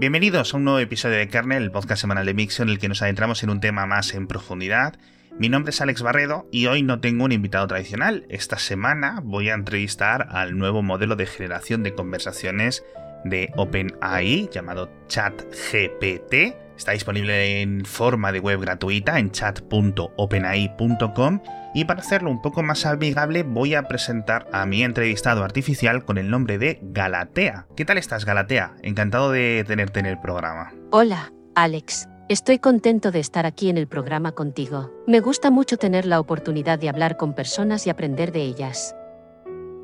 Bienvenidos 0.00 0.54
a 0.54 0.56
un 0.56 0.64
nuevo 0.64 0.78
episodio 0.78 1.18
de 1.18 1.28
Kernel, 1.28 1.62
el 1.62 1.70
podcast 1.70 2.00
semanal 2.00 2.24
de 2.24 2.32
Mixio 2.32 2.62
en 2.62 2.70
el 2.70 2.78
que 2.78 2.88
nos 2.88 3.02
adentramos 3.02 3.42
en 3.42 3.50
un 3.50 3.60
tema 3.60 3.84
más 3.84 4.14
en 4.14 4.26
profundidad. 4.26 4.94
Mi 5.38 5.50
nombre 5.50 5.72
es 5.72 5.80
Alex 5.82 6.00
Barredo 6.00 6.48
y 6.50 6.68
hoy 6.68 6.82
no 6.82 7.00
tengo 7.00 7.24
un 7.24 7.32
invitado 7.32 7.66
tradicional. 7.66 8.24
Esta 8.30 8.58
semana 8.58 9.20
voy 9.22 9.50
a 9.50 9.54
entrevistar 9.54 10.28
al 10.30 10.56
nuevo 10.56 10.80
modelo 10.80 11.16
de 11.16 11.26
generación 11.26 11.82
de 11.82 11.92
conversaciones 11.92 12.82
de 13.24 13.52
OpenAI 13.56 14.48
llamado 14.50 14.90
ChatGPT. 15.08 16.56
Está 16.76 16.92
disponible 16.92 17.60
en 17.60 17.84
forma 17.84 18.32
de 18.32 18.40
web 18.40 18.60
gratuita 18.60 19.18
en 19.18 19.30
chat.openai.com 19.30 21.40
y 21.74 21.84
para 21.84 22.00
hacerlo 22.00 22.30
un 22.30 22.40
poco 22.40 22.62
más 22.62 22.86
amigable 22.86 23.42
voy 23.42 23.74
a 23.74 23.82
presentar 23.82 24.48
a 24.52 24.64
mi 24.66 24.82
entrevistado 24.82 25.44
artificial 25.44 26.04
con 26.04 26.18
el 26.18 26.30
nombre 26.30 26.58
de 26.58 26.78
Galatea. 26.82 27.66
¿Qué 27.76 27.84
tal 27.84 27.98
estás 27.98 28.24
Galatea? 28.24 28.74
Encantado 28.82 29.30
de 29.30 29.64
tenerte 29.66 30.00
en 30.00 30.06
el 30.06 30.18
programa. 30.18 30.72
Hola, 30.90 31.32
Alex. 31.54 32.08
Estoy 32.30 32.60
contento 32.60 33.10
de 33.10 33.20
estar 33.20 33.44
aquí 33.44 33.68
en 33.68 33.76
el 33.76 33.88
programa 33.88 34.32
contigo. 34.32 34.90
Me 35.06 35.20
gusta 35.20 35.50
mucho 35.50 35.76
tener 35.76 36.06
la 36.06 36.20
oportunidad 36.20 36.78
de 36.78 36.88
hablar 36.88 37.16
con 37.16 37.34
personas 37.34 37.86
y 37.86 37.90
aprender 37.90 38.32
de 38.32 38.42
ellas. 38.42 38.94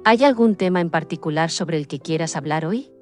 ¿Hay 0.05 0.23
algún 0.23 0.55
tema 0.55 0.81
en 0.81 0.89
particular 0.89 1.51
sobre 1.51 1.77
el 1.77 1.89
que 1.89 1.99
quieras 1.99 2.37
hablar 2.37 2.65
hoy? 2.65 2.93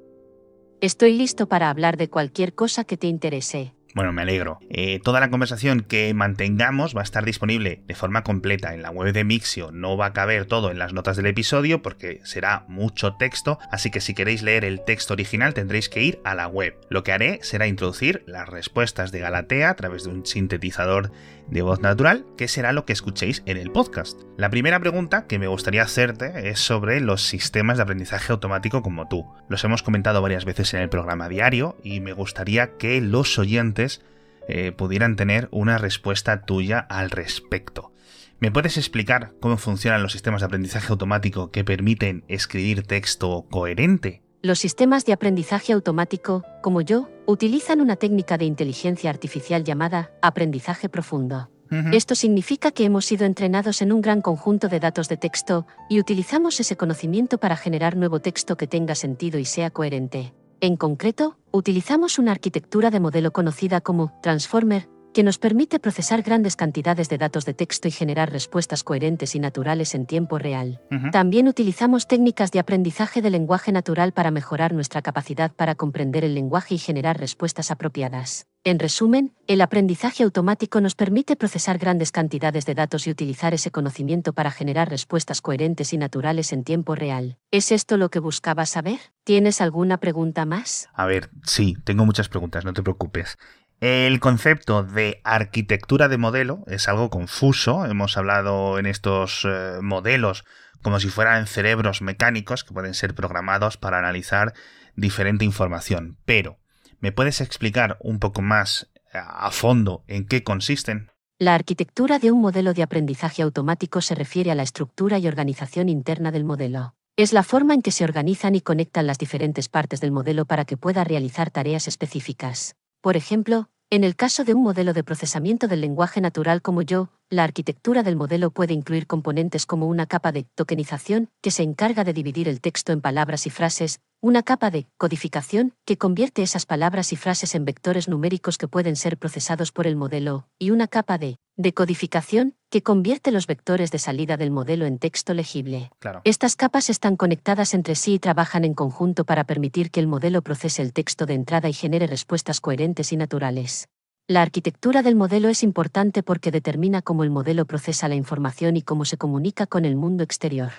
Estoy 0.81 1.13
listo 1.13 1.47
para 1.47 1.69
hablar 1.69 1.97
de 1.97 2.09
cualquier 2.09 2.53
cosa 2.53 2.83
que 2.83 2.97
te 2.97 3.07
interese. 3.07 3.73
Bueno, 3.95 4.11
me 4.11 4.23
alegro. 4.23 4.59
Eh, 4.69 4.99
toda 5.01 5.21
la 5.21 5.29
conversación 5.29 5.79
que 5.79 6.13
mantengamos 6.13 6.93
va 6.93 6.99
a 6.99 7.05
estar 7.05 7.23
disponible 7.23 7.81
de 7.87 7.95
forma 7.95 8.23
completa 8.25 8.73
en 8.73 8.81
la 8.81 8.91
web 8.91 9.13
de 9.13 9.23
Mixio. 9.23 9.71
No 9.71 9.95
va 9.95 10.07
a 10.07 10.13
caber 10.13 10.47
todo 10.47 10.69
en 10.69 10.77
las 10.77 10.91
notas 10.91 11.15
del 11.15 11.27
episodio 11.27 11.81
porque 11.81 12.19
será 12.25 12.65
mucho 12.67 13.13
texto, 13.13 13.57
así 13.71 13.91
que 13.91 14.01
si 14.01 14.13
queréis 14.13 14.43
leer 14.43 14.65
el 14.65 14.83
texto 14.83 15.13
original 15.13 15.53
tendréis 15.53 15.87
que 15.87 16.03
ir 16.03 16.19
a 16.25 16.35
la 16.35 16.49
web. 16.49 16.75
Lo 16.89 17.03
que 17.05 17.13
haré 17.13 17.39
será 17.41 17.67
introducir 17.67 18.21
las 18.27 18.49
respuestas 18.49 19.13
de 19.13 19.19
Galatea 19.21 19.69
a 19.69 19.75
través 19.75 20.03
de 20.03 20.09
un 20.09 20.25
sintetizador 20.25 21.13
de 21.47 21.61
voz 21.61 21.81
natural, 21.81 22.25
que 22.37 22.47
será 22.47 22.73
lo 22.73 22.85
que 22.85 22.93
escuchéis 22.93 23.43
en 23.45 23.57
el 23.57 23.71
podcast. 23.71 24.21
La 24.37 24.49
primera 24.49 24.79
pregunta 24.79 25.27
que 25.27 25.39
me 25.39 25.47
gustaría 25.47 25.83
hacerte 25.83 26.49
es 26.49 26.59
sobre 26.59 26.99
los 27.01 27.21
sistemas 27.21 27.77
de 27.77 27.83
aprendizaje 27.83 28.31
automático 28.31 28.81
como 28.81 29.07
tú. 29.07 29.25
Los 29.49 29.63
hemos 29.63 29.83
comentado 29.83 30.21
varias 30.21 30.45
veces 30.45 30.73
en 30.73 30.81
el 30.81 30.89
programa 30.89 31.29
diario 31.29 31.77
y 31.83 31.99
me 31.99 32.13
gustaría 32.13 32.77
que 32.77 32.99
los 33.01 33.37
oyentes 33.37 34.01
eh, 34.47 34.71
pudieran 34.71 35.15
tener 35.15 35.47
una 35.51 35.77
respuesta 35.77 36.45
tuya 36.45 36.79
al 36.79 37.11
respecto. 37.11 37.91
¿Me 38.39 38.51
puedes 38.51 38.77
explicar 38.77 39.31
cómo 39.39 39.57
funcionan 39.57 40.03
los 40.03 40.11
sistemas 40.11 40.41
de 40.41 40.47
aprendizaje 40.47 40.87
automático 40.89 41.51
que 41.51 41.63
permiten 41.63 42.25
escribir 42.27 42.83
texto 42.83 43.45
coherente? 43.49 44.24
Los 44.45 44.59
sistemas 44.59 45.05
de 45.05 45.13
aprendizaje 45.13 45.73
automático, 45.73 46.43
como 46.61 46.81
yo, 46.81 47.09
utilizan 47.25 47.81
una 47.81 47.95
técnica 47.95 48.37
de 48.37 48.45
inteligencia 48.45 49.09
artificial 49.09 49.63
llamada 49.63 50.11
aprendizaje 50.21 50.87
profundo. 50.87 51.49
Esto 51.91 52.13
significa 52.13 52.69
que 52.69 52.85
hemos 52.85 53.07
sido 53.07 53.25
entrenados 53.25 53.81
en 53.81 53.91
un 53.91 54.01
gran 54.01 54.21
conjunto 54.21 54.67
de 54.67 54.79
datos 54.79 55.09
de 55.09 55.17
texto 55.17 55.65
y 55.89 55.99
utilizamos 55.99 56.59
ese 56.59 56.77
conocimiento 56.77 57.39
para 57.39 57.57
generar 57.57 57.97
nuevo 57.97 58.19
texto 58.19 58.55
que 58.55 58.67
tenga 58.67 58.93
sentido 58.93 59.39
y 59.39 59.45
sea 59.45 59.71
coherente. 59.71 60.35
En 60.61 60.77
concreto, 60.77 61.39
utilizamos 61.49 62.19
una 62.19 62.31
arquitectura 62.31 62.91
de 62.91 62.99
modelo 62.99 63.33
conocida 63.33 63.81
como 63.81 64.13
Transformer, 64.21 64.87
que 65.15 65.23
nos 65.23 65.37
permite 65.37 65.79
procesar 65.79 66.23
grandes 66.23 66.57
cantidades 66.57 67.07
de 67.07 67.17
datos 67.17 67.45
de 67.45 67.53
texto 67.53 67.87
y 67.87 67.91
generar 67.91 68.33
respuestas 68.33 68.83
coherentes 68.83 69.33
y 69.33 69.39
naturales 69.39 69.95
en 69.95 70.05
tiempo 70.05 70.37
real. 70.37 70.81
También 71.13 71.47
utilizamos 71.47 72.05
técnicas 72.05 72.51
de 72.51 72.59
aprendizaje 72.59 73.21
de 73.21 73.29
lenguaje 73.29 73.71
natural 73.71 74.11
para 74.11 74.29
mejorar 74.29 74.73
nuestra 74.73 75.01
capacidad 75.01 75.53
para 75.53 75.75
comprender 75.75 76.25
el 76.25 76.35
lenguaje 76.35 76.75
y 76.75 76.79
generar 76.79 77.17
respuestas 77.17 77.71
apropiadas. 77.71 78.47
En 78.65 78.79
resumen, 78.79 79.31
el 79.45 79.61
aprendizaje 79.61 80.23
automático 80.23 80.81
nos 80.81 80.95
permite 80.95 81.35
procesar 81.35 81.77
grandes 81.77 82.11
cantidades 82.11 82.65
de 82.65 82.73
datos 82.73 83.05
y 83.05 83.11
utilizar 83.11 83.53
ese 83.53 83.69
conocimiento 83.69 84.33
para 84.33 84.49
generar 84.49 84.89
respuestas 84.89 85.39
coherentes 85.39 85.93
y 85.93 85.97
naturales 85.97 86.51
en 86.51 86.63
tiempo 86.63 86.95
real. 86.95 87.37
¿Es 87.51 87.71
esto 87.71 87.95
lo 87.95 88.09
que 88.09 88.19
buscabas 88.19 88.71
saber? 88.71 88.99
¿Tienes 89.23 89.61
alguna 89.61 89.99
pregunta 89.99 90.45
más? 90.45 90.89
A 90.93 91.05
ver, 91.05 91.29
sí, 91.43 91.77
tengo 91.83 92.05
muchas 92.05 92.27
preguntas, 92.27 92.65
no 92.65 92.73
te 92.73 92.81
preocupes. 92.81 93.37
El 93.81 94.19
concepto 94.19 94.83
de 94.83 95.21
arquitectura 95.23 96.07
de 96.07 96.17
modelo 96.17 96.63
es 96.67 96.87
algo 96.87 97.09
confuso. 97.09 97.85
Hemos 97.85 98.17
hablado 98.17 98.79
en 98.79 98.85
estos 98.85 99.45
eh, 99.45 99.79
modelos 99.81 100.45
como 100.81 100.99
si 100.99 101.09
fueran 101.09 101.47
cerebros 101.47 102.01
mecánicos 102.01 102.63
que 102.63 102.73
pueden 102.73 102.93
ser 102.93 103.15
programados 103.15 103.77
para 103.77 103.99
analizar 103.99 104.53
diferente 104.95 105.43
información. 105.43 106.17
Pero, 106.25 106.57
¿me 106.99 107.11
puedes 107.11 107.41
explicar 107.41 107.97
un 107.99 108.19
poco 108.19 108.41
más 108.41 108.91
eh, 109.13 109.17
a 109.21 109.51
fondo 109.51 110.03
en 110.07 110.25
qué 110.25 110.43
consisten? 110.43 111.11
La 111.37 111.53
arquitectura 111.53 112.17
de 112.17 112.31
un 112.31 112.39
modelo 112.39 112.73
de 112.73 112.83
aprendizaje 112.83 113.41
automático 113.41 113.99
se 113.99 114.15
refiere 114.15 114.51
a 114.51 114.55
la 114.55 114.63
estructura 114.63 115.17
y 115.17 115.27
organización 115.27 115.89
interna 115.89 116.31
del 116.31 116.45
modelo. 116.45 116.95
Es 117.17 117.33
la 117.33 117.43
forma 117.43 117.73
en 117.73 117.81
que 117.81 117.91
se 117.91 118.05
organizan 118.05 118.55
y 118.55 118.61
conectan 118.61 119.05
las 119.05 119.17
diferentes 119.17 119.67
partes 119.67 119.99
del 119.99 120.11
modelo 120.11 120.45
para 120.45 120.63
que 120.63 120.77
pueda 120.77 121.03
realizar 121.03 121.51
tareas 121.51 121.89
específicas. 121.89 122.75
Por 123.05 123.17
ejemplo, 123.17 123.69
en 123.91 124.03
el 124.03 124.15
caso 124.15 124.43
de 124.45 124.55
un 124.55 124.63
modelo 124.63 124.91
de 124.91 125.03
procesamiento 125.03 125.67
del 125.67 125.81
lenguaje 125.81 126.21
natural 126.21 126.63
como 126.63 126.81
yo, 126.81 127.11
la 127.29 127.43
arquitectura 127.43 128.03
del 128.03 128.15
modelo 128.15 128.51
puede 128.51 128.73
incluir 128.73 129.07
componentes 129.07 129.65
como 129.65 129.87
una 129.87 130.05
capa 130.05 130.31
de 130.31 130.43
tokenización, 130.55 131.29
que 131.41 131.51
se 131.51 131.63
encarga 131.63 132.03
de 132.03 132.13
dividir 132.13 132.47
el 132.47 132.61
texto 132.61 132.91
en 132.91 133.01
palabras 133.01 133.47
y 133.47 133.49
frases, 133.49 133.99
una 134.21 134.43
capa 134.43 134.71
de 134.71 134.87
codificación, 134.97 135.73
que 135.85 135.97
convierte 135.97 136.41
esas 136.43 136.65
palabras 136.65 137.13
y 137.13 137.15
frases 137.15 137.55
en 137.55 137.65
vectores 137.65 138.07
numéricos 138.07 138.57
que 138.57 138.67
pueden 138.67 138.95
ser 138.95 139.17
procesados 139.17 139.71
por 139.71 139.87
el 139.87 139.95
modelo, 139.95 140.47
y 140.59 140.71
una 140.71 140.87
capa 140.87 141.17
de 141.17 141.37
decodificación, 141.57 142.55
que 142.69 142.83
convierte 142.83 143.31
los 143.31 143.47
vectores 143.47 143.91
de 143.91 143.99
salida 143.99 144.37
del 144.37 144.51
modelo 144.51 144.85
en 144.85 144.99
texto 144.99 145.33
legible. 145.33 145.91
Estas 146.25 146.55
capas 146.55 146.89
están 146.89 147.15
conectadas 147.15 147.73
entre 147.73 147.95
sí 147.95 148.15
y 148.15 148.19
trabajan 148.19 148.65
en 148.65 148.73
conjunto 148.73 149.25
para 149.25 149.45
permitir 149.45 149.89
que 149.91 149.99
el 149.99 150.07
modelo 150.07 150.41
procese 150.41 150.81
el 150.81 150.93
texto 150.93 151.25
de 151.25 151.33
entrada 151.33 151.69
y 151.69 151.73
genere 151.73 152.07
respuestas 152.07 152.59
coherentes 152.61 153.13
y 153.13 153.17
naturales. 153.17 153.87
La 154.27 154.41
arquitectura 154.41 155.03
del 155.03 155.15
modelo 155.15 155.49
es 155.49 155.61
importante 155.61 156.23
porque 156.23 156.49
determina 156.49 157.03
cómo 157.03 157.23
el 157.23 157.29
modelo 157.29 157.65
procesa 157.65 158.07
la 158.07 158.15
información 158.15 158.75
y 158.75 158.81
cómo 158.81 159.05
se 159.05 159.17
comunica 159.17 159.67
con 159.67 159.85
el 159.85 159.95
mundo 159.95 160.23
exterior. 160.23 160.71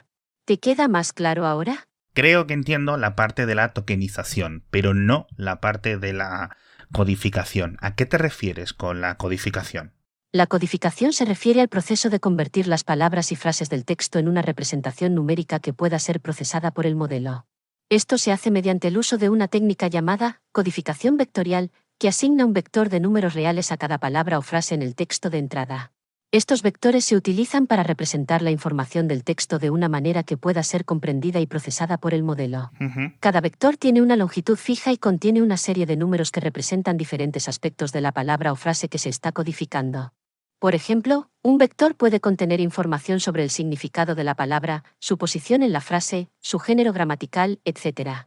¿Te 0.45 0.59
queda 0.59 0.89
más 0.89 1.13
claro 1.13 1.47
ahora? 1.47 1.87
Creo 2.13 2.49
que 2.49 2.55
entiendo 2.55 2.97
la 2.97 3.15
parte 3.15 3.47
de 3.47 3.55
la 3.55 3.73
tokenización, 3.73 4.65
pero 4.71 4.95
no 4.95 5.29
la 5.37 5.61
parte 5.61 5.97
de 5.97 6.13
la 6.13 6.57
codificación. 6.91 7.77
¿A 7.81 7.95
qué 7.95 8.05
te 8.05 8.19
refieres 8.19 8.73
con 8.73 9.01
la 9.01 9.17
codificación? 9.17 9.93
La 10.33 10.49
codificación 10.49 11.13
se 11.13 11.25
refiere 11.25 11.61
al 11.61 11.69
proceso 11.69 12.11
de 12.11 12.19
convertir 12.19 12.67
las 12.67 12.83
palabras 12.83 13.31
y 13.31 13.37
frases 13.37 13.71
del 13.71 13.85
texto 13.85 14.19
en 14.19 14.27
una 14.27 14.43
representación 14.43 15.15
numérica 15.15 15.61
que 15.61 15.73
pueda 15.73 16.01
ser 16.01 16.21
procesada 16.21 16.73
por 16.73 16.85
el 16.85 16.97
modelo. 16.97 17.47
Esto 17.91 18.19
se 18.19 18.33
hace 18.33 18.51
mediante 18.51 18.89
el 18.89 18.99
uso 18.99 19.19
de 19.19 19.29
una 19.29 19.47
técnica 19.47 19.87
llamada 19.87 20.43
codificación 20.51 21.17
vectorial, 21.17 21.71
que 21.99 22.09
asigna 22.09 22.45
un 22.45 22.53
vector 22.53 22.91
de 22.91 23.01
números 23.01 23.35
reales 23.35 23.73
a 23.73 23.77
cada 23.77 23.99
palabra 23.99 24.39
o 24.39 24.43
frase 24.43 24.75
en 24.75 24.83
el 24.83 24.95
texto 24.95 25.31
de 25.31 25.39
entrada. 25.39 25.93
Estos 26.33 26.63
vectores 26.63 27.05
se 27.05 27.17
utilizan 27.17 27.67
para 27.67 27.83
representar 27.83 28.43
la 28.43 28.51
información 28.51 29.09
del 29.09 29.25
texto 29.25 29.59
de 29.59 29.71
una 29.71 29.89
manera 29.89 30.23
que 30.23 30.37
pueda 30.37 30.63
ser 30.63 30.85
comprendida 30.85 31.41
y 31.41 31.47
procesada 31.47 31.97
por 31.97 32.13
el 32.13 32.23
modelo. 32.23 32.73
Cada 33.21 33.41
vector 33.41 33.77
tiene 33.77 34.03
una 34.03 34.17
longitud 34.17 34.57
fija 34.57 34.93
y 34.93 34.99
contiene 34.99 35.41
una 35.41 35.57
serie 35.57 35.87
de 35.87 35.97
números 35.97 36.33
que 36.33 36.41
representan 36.41 36.97
diferentes 36.97 37.49
aspectos 37.49 37.93
de 37.93 38.01
la 38.03 38.13
palabra 38.13 38.53
o 38.53 38.57
frase 38.57 38.89
que 38.89 38.99
se 38.99 39.09
está 39.09 39.33
codificando. 39.33 40.13
Por 40.59 40.75
ejemplo, 40.75 41.31
un 41.43 41.59
vector 41.59 41.95
puede 41.95 42.21
contener 42.21 42.61
información 42.61 43.21
sobre 43.21 43.43
el 43.43 43.51
significado 43.51 44.15
de 44.15 44.25
la 44.25 44.35
palabra, 44.35 44.85
su 44.99 45.17
posición 45.17 45.63
en 45.63 45.73
la 45.73 45.81
frase, 45.81 46.29
su 46.41 46.59
género 46.59 46.93
gramatical, 46.93 47.61
etc. 47.65 48.27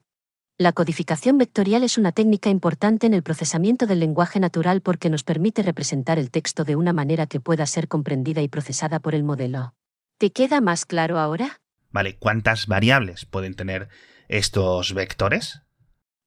La 0.62 0.74
codificación 0.74 1.38
vectorial 1.38 1.86
es 1.86 1.98
una 1.98 2.12
técnica 2.12 2.50
importante 2.50 3.08
en 3.08 3.14
el 3.14 3.24
procesamiento 3.24 3.88
del 3.88 4.02
lenguaje 4.02 4.42
natural 4.42 4.82
porque 4.82 5.10
nos 5.10 5.24
permite 5.24 5.64
representar 5.64 6.20
el 6.20 6.32
texto 6.32 6.66
de 6.66 6.76
una 6.76 6.92
manera 6.92 7.28
que 7.28 7.40
pueda 7.40 7.66
ser 7.66 7.88
comprendida 7.88 8.42
y 8.42 8.50
procesada 8.50 9.00
por 9.00 9.16
el 9.16 9.24
modelo. 9.24 9.74
¿Te 10.18 10.34
queda 10.34 10.60
más 10.60 10.86
claro 10.86 11.18
ahora? 11.18 11.62
Vale, 11.92 12.18
¿cuántas 12.18 12.68
variables 12.68 13.26
pueden 13.26 13.54
tener 13.54 13.88
estos 14.28 14.94
vectores? 14.94 15.62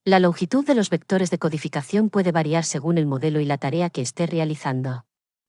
La 0.03 0.19
longitud 0.19 0.65
de 0.65 0.77
los 0.77 0.89
vectores 0.89 1.31
de 1.31 1.39
codificación 1.39 2.09
puede 2.09 2.33
variar 2.33 2.65
según 2.65 2.97
el 2.97 3.05
modelo 3.05 3.39
y 3.39 3.45
la 3.45 3.59
tarea 3.59 3.91
que 3.91 4.01
esté 4.01 4.27
realizando. 4.27 5.05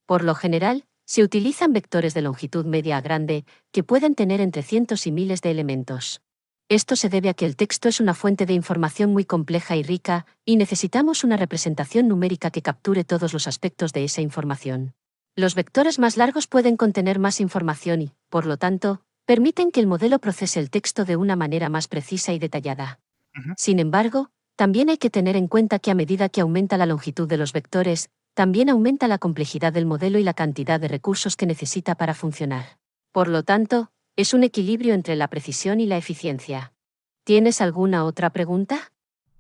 Por 0.06 0.26
lo 0.26 0.36
general, 0.36 0.84
se 1.06 1.24
utilizan 1.24 1.72
vectores 1.72 2.14
de 2.14 2.22
longitud 2.22 2.66
media 2.66 2.98
a 2.98 3.02
grande, 3.02 3.46
que 3.72 3.86
pueden 3.86 4.14
tener 4.14 4.42
entre 4.42 4.62
cientos 4.62 5.08
y 5.08 5.14
miles 5.14 5.40
de 5.40 5.52
elementos. 5.52 6.22
Esto 6.70 6.96
se 6.96 7.10
debe 7.10 7.30
a 7.30 7.34
que 7.34 7.46
el 7.46 7.56
texto 7.56 7.90
es 7.90 8.00
una 8.00 8.14
fuente 8.14 8.46
de 8.46 8.54
información 8.54 9.12
muy 9.12 9.26
compleja 9.26 9.76
y 9.76 9.84
rica, 9.84 10.26
y 10.46 10.56
necesitamos 10.56 11.24
una 11.24 11.38
representación 11.38 12.08
numérica 12.08 12.52
que 12.52 12.62
capture 12.62 13.04
todos 13.04 13.34
los 13.34 13.48
aspectos 13.48 13.94
de 13.94 14.06
esa 14.06 14.22
información. 14.22 14.94
Los 15.36 15.56
vectores 15.56 16.00
más 16.00 16.16
largos 16.18 16.48
pueden 16.48 16.78
contener 16.78 17.20
más 17.20 17.42
información 17.42 18.02
y, 18.02 18.14
por 18.30 18.46
lo 18.46 18.58
tanto, 18.58 19.02
permiten 19.26 19.72
que 19.72 19.80
el 19.80 19.88
modelo 19.88 20.20
procese 20.20 20.60
el 20.60 20.70
texto 20.70 21.06
de 21.06 21.16
una 21.16 21.36
manera 21.36 21.70
más 21.70 21.88
precisa 21.88 22.34
y 22.34 22.40
detallada. 22.40 23.00
Sin 23.58 23.80
embargo, 23.80 24.30
También 24.56 24.90
hay 24.90 24.98
que 24.98 25.10
tener 25.10 25.36
en 25.36 25.48
cuenta 25.48 25.80
que 25.80 25.90
a 25.90 25.96
medida 25.96 26.30
que 26.30 26.42
aumenta 26.42 26.78
la 26.78 26.86
longitud 26.86 27.28
de 27.28 27.38
los 27.38 27.54
vectores, 27.54 28.10
también 28.36 28.70
aumenta 28.70 29.08
la 29.08 29.18
complejidad 29.18 29.74
del 29.74 29.86
modelo 29.86 30.20
y 30.20 30.24
la 30.24 30.34
cantidad 30.34 30.80
de 30.80 30.88
recursos 30.88 31.36
que 31.36 31.48
necesita 31.48 31.96
para 31.96 32.14
funcionar. 32.14 32.78
Por 33.12 33.28
lo 33.28 33.44
tanto, 33.44 33.92
es 34.16 34.34
un 34.34 34.44
equilibrio 34.44 34.94
entre 34.94 35.16
la 35.16 35.28
precisión 35.28 35.80
y 35.80 35.88
la 35.88 35.98
eficiencia. 35.98 36.74
¿Tienes 37.24 37.62
alguna 37.62 38.06
otra 38.06 38.30
pregunta? 38.30 38.92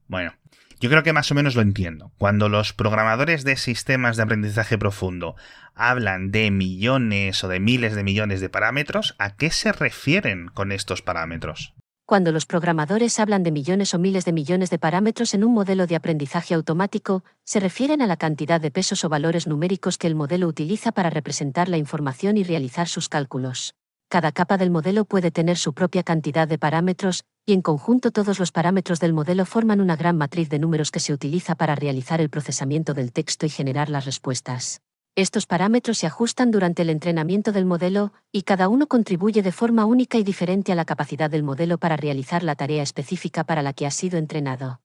Bueno, 0.08 0.34
yo 0.80 0.90
creo 0.90 1.04
que 1.04 1.14
más 1.14 1.32
o 1.32 1.36
menos 1.36 1.56
lo 1.56 1.62
entiendo. 1.62 2.12
Cuando 2.18 2.50
los 2.50 2.74
programadores 2.74 3.44
de 3.44 3.56
sistemas 3.56 4.18
de 4.18 4.24
aprendizaje 4.24 4.78
profundo 4.78 5.36
hablan 5.76 6.32
de 6.32 6.50
millones 6.50 7.44
o 7.44 7.48
de 7.48 7.60
miles 7.60 7.94
de 7.94 8.04
millones 8.04 8.42
de 8.42 8.50
parámetros, 8.50 9.16
¿a 9.20 9.36
qué 9.36 9.52
se 9.52 9.72
refieren 9.72 10.48
con 10.48 10.72
estos 10.72 11.04
parámetros? 11.04 11.76
Cuando 12.06 12.32
los 12.32 12.46
programadores 12.46 13.20
hablan 13.20 13.44
de 13.44 13.52
millones 13.52 13.94
o 13.94 14.00
miles 14.00 14.26
de 14.26 14.34
millones 14.34 14.70
de 14.72 14.80
parámetros 14.80 15.36
en 15.36 15.44
un 15.44 15.54
modelo 15.54 15.88
de 15.88 15.96
aprendizaje 15.96 16.54
automático, 16.54 17.24
se 17.44 17.60
refieren 17.60 18.02
a 18.02 18.08
la 18.08 18.18
cantidad 18.18 18.60
de 18.60 18.72
pesos 18.72 19.06
o 19.06 19.10
valores 19.10 19.48
numéricos 19.48 19.98
que 19.98 20.08
el 20.08 20.16
modelo 20.16 20.48
utiliza 20.48 20.92
para 20.92 21.12
representar 21.12 21.70
la 21.70 21.78
información 21.78 22.38
y 22.38 22.44
realizar 22.44 22.88
sus 22.88 23.08
cálculos. 23.08 23.76
Cada 24.14 24.32
capa 24.32 24.60
del 24.60 24.70
modelo 24.70 25.06
puede 25.06 25.32
tener 25.32 25.58
su 25.58 25.74
propia 25.74 26.04
cantidad 26.04 26.48
de 26.48 26.60
parámetros, 26.60 27.24
y 27.48 27.54
en 27.54 27.64
conjunto 27.64 28.12
todos 28.12 28.38
los 28.38 28.52
parámetros 28.52 29.00
del 29.00 29.12
modelo 29.12 29.44
forman 29.44 29.82
una 29.82 29.96
gran 29.96 30.20
matriz 30.20 30.50
de 30.50 30.60
números 30.60 30.92
que 30.92 31.00
se 31.00 31.14
utiliza 31.14 31.56
para 31.56 31.74
realizar 31.74 32.22
el 32.22 32.30
procesamiento 32.30 32.94
del 32.94 33.12
texto 33.12 33.48
y 33.48 33.50
generar 33.50 33.90
las 33.90 34.06
respuestas. 34.06 34.82
Estos 35.16 35.48
parámetros 35.48 35.98
se 35.98 36.06
ajustan 36.06 36.52
durante 36.52 36.84
el 36.84 36.92
entrenamiento 36.92 37.52
del 37.52 37.66
modelo, 37.66 38.14
y 38.32 38.44
cada 38.44 38.68
uno 38.68 38.86
contribuye 38.86 39.42
de 39.42 39.52
forma 39.52 39.86
única 39.86 40.20
y 40.20 40.24
diferente 40.24 40.72
a 40.72 40.76
la 40.76 40.86
capacidad 40.86 41.32
del 41.32 41.42
modelo 41.42 41.80
para 41.80 41.98
realizar 41.98 42.44
la 42.44 42.54
tarea 42.54 42.84
específica 42.84 43.44
para 43.46 43.64
la 43.64 43.74
que 43.74 43.88
ha 43.88 43.92
sido 43.92 44.20
entrenado. 44.20 44.80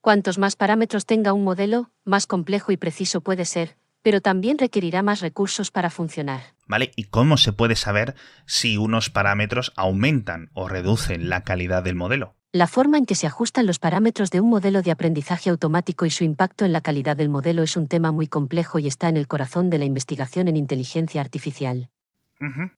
Cuantos 0.00 0.38
más 0.38 0.56
parámetros 0.56 1.06
tenga 1.06 1.32
un 1.32 1.44
modelo, 1.44 1.92
más 2.04 2.26
complejo 2.26 2.72
y 2.72 2.76
preciso 2.76 3.20
puede 3.20 3.44
ser, 3.44 3.76
pero 4.02 4.20
también 4.20 4.58
requerirá 4.58 5.02
más 5.02 5.20
recursos 5.20 5.70
para 5.70 5.90
funcionar. 5.90 6.54
¿Vale? 6.66 6.92
¿Y 6.96 7.04
cómo 7.04 7.36
se 7.36 7.52
puede 7.52 7.76
saber 7.76 8.14
si 8.46 8.76
unos 8.76 9.10
parámetros 9.10 9.72
aumentan 9.76 10.50
o 10.52 10.68
reducen 10.68 11.28
la 11.28 11.42
calidad 11.42 11.82
del 11.82 11.94
modelo? 11.94 12.34
La 12.54 12.66
forma 12.66 12.98
en 12.98 13.06
que 13.06 13.14
se 13.14 13.26
ajustan 13.26 13.66
los 13.66 13.78
parámetros 13.78 14.30
de 14.30 14.40
un 14.40 14.50
modelo 14.50 14.82
de 14.82 14.90
aprendizaje 14.90 15.48
automático 15.48 16.04
y 16.04 16.10
su 16.10 16.22
impacto 16.22 16.66
en 16.66 16.72
la 16.72 16.82
calidad 16.82 17.16
del 17.16 17.30
modelo 17.30 17.62
es 17.62 17.78
un 17.78 17.88
tema 17.88 18.12
muy 18.12 18.26
complejo 18.26 18.78
y 18.78 18.86
está 18.86 19.08
en 19.08 19.16
el 19.16 19.26
corazón 19.26 19.70
de 19.70 19.78
la 19.78 19.86
investigación 19.86 20.48
en 20.48 20.58
inteligencia 20.58 21.22
artificial. 21.22 21.88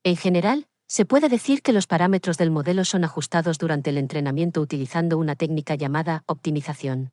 En 0.03 0.15
general, 0.15 0.67
se 0.87 1.05
puede 1.05 1.27
decir 1.27 1.61
que 1.61 1.73
los 1.73 1.87
parámetros 1.87 2.37
del 2.37 2.51
modelo 2.51 2.85
son 2.85 3.03
ajustados 3.03 3.57
durante 3.57 3.89
el 3.89 3.97
entrenamiento 3.97 4.61
utilizando 4.61 5.17
una 5.17 5.35
técnica 5.35 5.75
llamada 5.75 6.23
optimización. 6.27 7.11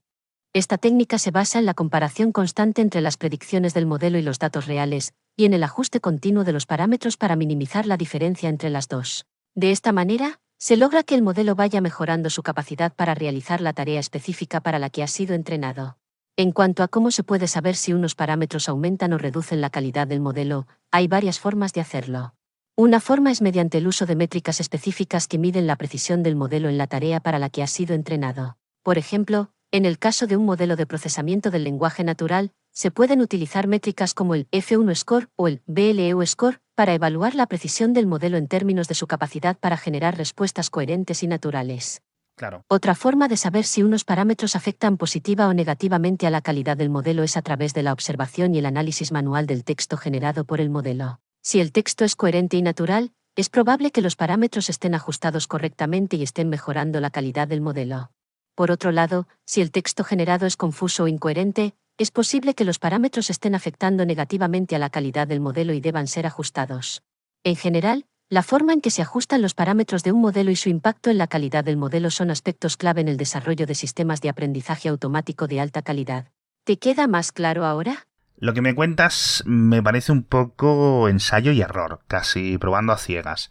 Esta 0.55 0.77
técnica 0.77 1.17
se 1.19 1.31
basa 1.31 1.59
en 1.59 1.65
la 1.65 1.73
comparación 1.73 2.31
constante 2.31 2.83
entre 2.83 3.01
las 3.01 3.17
predicciones 3.17 3.73
del 3.73 3.87
modelo 3.87 4.19
y 4.19 4.23
los 4.23 4.39
datos 4.39 4.67
reales, 4.67 5.15
y 5.35 5.47
en 5.47 5.55
el 5.55 5.63
ajuste 5.63 6.01
continuo 6.01 6.45
de 6.45 6.53
los 6.53 6.67
parámetros 6.67 7.17
para 7.17 7.37
minimizar 7.37 7.87
la 7.87 7.97
diferencia 7.97 8.51
entre 8.51 8.69
las 8.69 8.87
dos. 8.87 9.25
De 9.55 9.71
esta 9.71 9.93
manera, 9.93 10.41
se 10.59 10.77
logra 10.77 11.05
que 11.05 11.15
el 11.15 11.23
modelo 11.23 11.55
vaya 11.55 11.81
mejorando 11.81 12.29
su 12.29 12.43
capacidad 12.43 12.95
para 12.95 13.15
realizar 13.15 13.63
la 13.63 13.73
tarea 13.73 13.99
específica 13.99 14.61
para 14.61 14.79
la 14.79 14.91
que 14.91 15.03
ha 15.03 15.07
sido 15.07 15.35
entrenado. 15.35 15.97
En 16.37 16.53
cuanto 16.53 16.83
a 16.83 16.89
cómo 16.89 17.11
se 17.11 17.25
puede 17.25 17.49
saber 17.49 17.75
si 17.75 17.95
unos 17.95 18.15
parámetros 18.15 18.69
aumentan 18.69 19.15
o 19.15 19.19
reducen 19.19 19.63
la 19.63 19.71
calidad 19.71 20.07
del 20.07 20.21
modelo, 20.21 20.67
hay 20.91 21.09
varias 21.09 21.41
formas 21.41 21.73
de 21.73 21.81
hacerlo. 21.81 22.35
Una 22.77 23.01
forma 23.01 23.31
es 23.31 23.41
mediante 23.41 23.79
el 23.79 23.87
uso 23.87 24.05
de 24.05 24.17
métricas 24.17 24.61
específicas 24.61 25.29
que 25.29 25.39
miden 25.39 25.67
la 25.67 25.77
precisión 25.77 26.23
del 26.23 26.37
modelo 26.37 26.69
en 26.69 26.77
la 26.77 26.89
tarea 26.89 27.21
para 27.21 27.39
la 27.39 27.49
que 27.49 27.63
ha 27.63 27.67
sido 27.67 27.95
entrenado. 27.95 28.59
Por 28.83 28.99
ejemplo, 28.99 29.51
en 29.73 29.87
el 29.87 29.99
caso 29.99 30.27
de 30.27 30.37
un 30.37 30.45
modelo 30.45 30.77
de 30.77 30.87
procesamiento 30.87 31.51
del 31.51 31.65
lenguaje 31.65 32.05
natural, 32.05 32.53
se 32.73 32.91
pueden 32.91 33.23
utilizar 33.23 33.67
métricas 33.67 34.13
como 34.13 34.35
el 34.35 34.47
F1 34.51 34.95
Score 34.95 35.29
o 35.35 35.49
el 35.49 35.63
BLEU 35.67 36.25
Score 36.27 36.61
para 36.75 36.93
evaluar 36.93 37.35
la 37.35 37.47
precisión 37.47 37.95
del 37.95 38.07
modelo 38.07 38.37
en 38.37 38.49
términos 38.49 38.87
de 38.87 38.95
su 38.95 39.07
capacidad 39.07 39.59
para 39.59 39.79
generar 39.79 40.19
respuestas 40.19 40.69
coherentes 40.69 41.23
y 41.23 41.27
naturales. 41.27 42.03
Claro. 42.37 42.65
Otra 42.69 42.95
forma 42.95 43.29
de 43.29 43.39
saber 43.39 43.65
si 43.65 43.83
unos 43.83 44.05
parámetros 44.05 44.57
afectan 44.57 44.99
positiva 44.99 45.49
o 45.49 45.55
negativamente 45.55 46.27
a 46.27 46.31
la 46.31 46.43
calidad 46.43 46.77
del 46.77 46.91
modelo 46.91 47.23
es 47.23 47.39
a 47.39 47.43
través 47.43 47.73
de 47.73 47.83
la 47.83 47.95
observación 47.95 48.55
y 48.55 48.59
el 48.59 48.67
análisis 48.67 49.11
manual 49.11 49.47
del 49.47 49.65
texto 49.65 49.97
generado 49.97 50.45
por 50.45 50.61
el 50.61 50.69
modelo. 50.69 51.21
Si 51.41 51.61
el 51.61 51.73
texto 51.73 52.05
es 52.05 52.15
coherente 52.15 52.59
y 52.59 52.63
natural, 52.63 53.13
es 53.37 53.49
probable 53.49 53.91
que 53.91 54.03
los 54.03 54.17
parámetros 54.17 54.69
estén 54.69 54.95
ajustados 54.95 55.47
correctamente 55.47 56.17
y 56.17 56.23
estén 56.23 56.51
mejorando 56.51 57.01
la 57.01 57.11
calidad 57.11 57.49
del 57.49 57.63
modelo. 57.63 58.11
Por 58.55 58.71
otro 58.71 58.93
lado, 58.93 59.27
si 59.47 59.63
el 59.63 59.71
texto 59.71 60.05
generado 60.05 60.47
es 60.47 60.57
confuso 60.57 61.05
o 61.05 61.09
incoherente, 61.09 61.75
es 61.99 62.11
posible 62.11 62.55
que 62.55 62.65
los 62.65 62.79
parámetros 62.79 63.31
estén 63.31 63.55
afectando 63.55 64.05
negativamente 64.05 64.77
a 64.77 64.79
la 64.79 64.91
calidad 64.91 65.27
del 65.27 65.41
modelo 65.41 65.73
y 65.73 65.81
deban 65.81 66.07
ser 66.07 66.27
ajustados. 66.27 67.03
En 67.45 67.57
general, 67.57 68.07
la 68.29 68.43
forma 68.43 68.73
en 68.73 68.81
que 68.81 68.91
se 68.91 69.03
ajustan 69.03 69.43
los 69.43 69.55
parámetros 69.55 70.03
de 70.03 70.13
un 70.13 70.21
modelo 70.21 70.51
y 70.51 70.57
su 70.57 70.69
impacto 70.69 71.11
en 71.11 71.19
la 71.19 71.27
calidad 71.27 71.65
del 71.65 71.77
modelo 71.77 72.11
son 72.11 72.31
aspectos 72.31 72.77
clave 72.77 73.03
en 73.03 73.09
el 73.09 73.17
desarrollo 73.17 73.67
de 73.67 73.75
sistemas 73.75 74.21
de 74.21 74.31
aprendizaje 74.31 74.89
automático 74.89 75.47
de 75.49 75.61
alta 75.61 75.83
calidad. 75.83 76.29
¿Te 76.65 76.79
queda 76.79 77.07
más 77.07 77.33
claro 77.33 77.67
ahora? 77.67 78.07
Lo 78.37 78.55
que 78.55 78.63
me 78.63 78.75
cuentas 78.75 79.43
me 79.47 79.83
parece 79.83 80.13
un 80.13 80.25
poco 80.25 81.09
ensayo 81.09 81.53
y 81.53 81.61
error, 81.61 82.01
casi 82.07 82.59
probando 82.59 82.93
a 82.93 82.99
ciegas. 82.99 83.51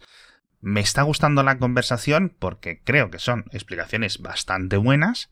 Me 0.64 0.80
está 0.80 1.02
gustando 1.02 1.42
la 1.42 1.58
conversación 1.58 2.32
porque 2.38 2.80
creo 2.84 3.10
que 3.10 3.18
son 3.18 3.46
explicaciones 3.50 4.22
bastante 4.22 4.76
buenas, 4.76 5.28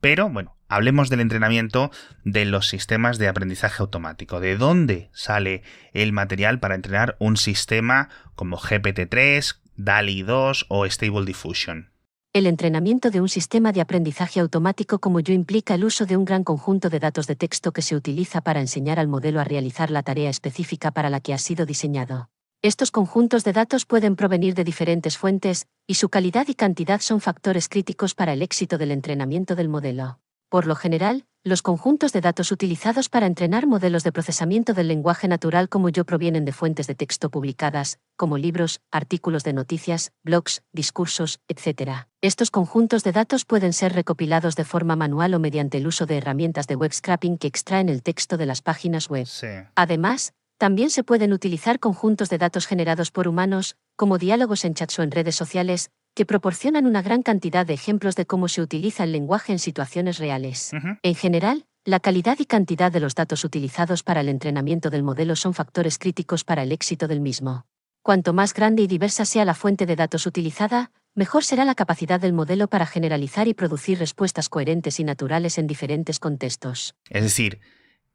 pero 0.00 0.30
bueno, 0.30 0.56
hablemos 0.68 1.10
del 1.10 1.18
entrenamiento 1.18 1.90
de 2.24 2.44
los 2.44 2.68
sistemas 2.68 3.18
de 3.18 3.26
aprendizaje 3.26 3.82
automático. 3.82 4.38
¿De 4.38 4.56
dónde 4.56 5.10
sale 5.12 5.64
el 5.92 6.12
material 6.12 6.60
para 6.60 6.76
entrenar 6.76 7.16
un 7.18 7.36
sistema 7.36 8.08
como 8.36 8.56
GPT-3, 8.56 9.58
DALI 9.74 10.22
2 10.22 10.66
o 10.68 10.86
Stable 10.86 11.26
Diffusion? 11.26 11.90
El 12.32 12.46
entrenamiento 12.46 13.10
de 13.10 13.20
un 13.20 13.28
sistema 13.28 13.72
de 13.72 13.80
aprendizaje 13.80 14.38
automático 14.38 15.00
como 15.00 15.18
yo 15.18 15.34
implica 15.34 15.74
el 15.74 15.84
uso 15.84 16.06
de 16.06 16.16
un 16.16 16.24
gran 16.24 16.44
conjunto 16.44 16.88
de 16.88 17.00
datos 17.00 17.26
de 17.26 17.34
texto 17.34 17.72
que 17.72 17.82
se 17.82 17.96
utiliza 17.96 18.42
para 18.42 18.60
enseñar 18.60 19.00
al 19.00 19.08
modelo 19.08 19.40
a 19.40 19.44
realizar 19.44 19.90
la 19.90 20.04
tarea 20.04 20.30
específica 20.30 20.92
para 20.92 21.10
la 21.10 21.18
que 21.18 21.34
ha 21.34 21.38
sido 21.38 21.66
diseñado. 21.66 22.30
Estos 22.60 22.90
conjuntos 22.90 23.44
de 23.44 23.52
datos 23.52 23.86
pueden 23.86 24.16
provenir 24.16 24.54
de 24.56 24.64
diferentes 24.64 25.16
fuentes, 25.16 25.68
y 25.86 25.94
su 25.94 26.08
calidad 26.08 26.48
y 26.48 26.54
cantidad 26.54 27.00
son 27.00 27.20
factores 27.20 27.68
críticos 27.68 28.16
para 28.16 28.32
el 28.32 28.42
éxito 28.42 28.78
del 28.78 28.90
entrenamiento 28.90 29.54
del 29.54 29.68
modelo. 29.68 30.18
Por 30.48 30.66
lo 30.66 30.74
general, 30.74 31.24
los 31.44 31.62
conjuntos 31.62 32.12
de 32.12 32.20
datos 32.20 32.50
utilizados 32.50 33.08
para 33.08 33.26
entrenar 33.26 33.68
modelos 33.68 34.02
de 34.02 34.10
procesamiento 34.10 34.74
del 34.74 34.88
lenguaje 34.88 35.28
natural 35.28 35.68
como 35.68 35.88
yo 35.88 36.04
provienen 36.04 36.44
de 36.44 36.52
fuentes 36.52 36.88
de 36.88 36.96
texto 36.96 37.30
publicadas, 37.30 38.00
como 38.16 38.38
libros, 38.38 38.80
artículos 38.90 39.44
de 39.44 39.52
noticias, 39.52 40.10
blogs, 40.24 40.62
discursos, 40.72 41.38
etc. 41.46 42.08
Estos 42.20 42.50
conjuntos 42.50 43.04
de 43.04 43.12
datos 43.12 43.44
pueden 43.44 43.72
ser 43.72 43.92
recopilados 43.92 44.56
de 44.56 44.64
forma 44.64 44.96
manual 44.96 45.32
o 45.34 45.38
mediante 45.38 45.78
el 45.78 45.86
uso 45.86 46.06
de 46.06 46.16
herramientas 46.16 46.66
de 46.66 46.74
web 46.74 46.92
scraping 46.92 47.38
que 47.38 47.46
extraen 47.46 47.88
el 47.88 48.02
texto 48.02 48.36
de 48.36 48.46
las 48.46 48.62
páginas 48.62 49.08
web. 49.08 49.28
Además, 49.76 50.32
también 50.58 50.90
se 50.90 51.04
pueden 51.04 51.32
utilizar 51.32 51.78
conjuntos 51.78 52.28
de 52.28 52.38
datos 52.38 52.66
generados 52.66 53.10
por 53.12 53.28
humanos, 53.28 53.76
como 53.96 54.18
diálogos 54.18 54.64
en 54.64 54.74
chats 54.74 54.98
o 54.98 55.02
en 55.02 55.12
redes 55.12 55.36
sociales, 55.36 55.90
que 56.14 56.26
proporcionan 56.26 56.84
una 56.84 57.00
gran 57.00 57.22
cantidad 57.22 57.64
de 57.64 57.74
ejemplos 57.74 58.16
de 58.16 58.26
cómo 58.26 58.48
se 58.48 58.60
utiliza 58.60 59.04
el 59.04 59.12
lenguaje 59.12 59.52
en 59.52 59.60
situaciones 59.60 60.18
reales. 60.18 60.72
En 61.02 61.14
general, 61.14 61.64
la 61.84 62.00
calidad 62.00 62.36
y 62.40 62.44
cantidad 62.44 62.90
de 62.90 62.98
los 62.98 63.14
datos 63.14 63.44
utilizados 63.44 64.02
para 64.02 64.20
el 64.20 64.28
entrenamiento 64.28 64.90
del 64.90 65.04
modelo 65.04 65.36
son 65.36 65.54
factores 65.54 65.96
críticos 65.96 66.42
para 66.42 66.64
el 66.64 66.72
éxito 66.72 67.06
del 67.06 67.20
mismo. 67.20 67.66
Cuanto 68.02 68.32
más 68.32 68.52
grande 68.52 68.82
y 68.82 68.88
diversa 68.88 69.24
sea 69.24 69.44
la 69.44 69.54
fuente 69.54 69.86
de 69.86 69.94
datos 69.94 70.26
utilizada, 70.26 70.90
mejor 71.14 71.44
será 71.44 71.64
la 71.64 71.76
capacidad 71.76 72.20
del 72.20 72.32
modelo 72.32 72.68
para 72.68 72.86
generalizar 72.86 73.46
y 73.46 73.54
producir 73.54 73.98
respuestas 73.98 74.48
coherentes 74.48 74.98
y 74.98 75.04
naturales 75.04 75.56
en 75.56 75.68
diferentes 75.68 76.18
contextos. 76.18 76.94
Es 77.10 77.22
decir, 77.22 77.60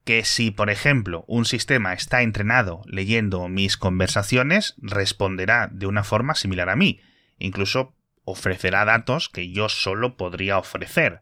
que 0.04 0.26
si, 0.26 0.52
por 0.52 0.70
ejemplo, 0.70 1.24
un 1.28 1.46
sistema 1.46 1.94
está 1.94 2.22
entrenado 2.22 2.82
leyendo 2.86 3.48
mis 3.48 3.78
conversaciones, 3.78 4.76
responderá 4.78 5.70
de 5.72 5.88
una 5.88 6.04
forma 6.04 6.36
similar 6.36 6.70
a 6.70 6.76
mí. 6.76 7.00
Incluso 7.40 7.96
ofrecerá 8.26 8.86
datos 8.86 9.30
que 9.30 9.52
yo 9.52 9.70
solo 9.70 10.18
podría 10.18 10.58
ofrecer. 10.58 11.22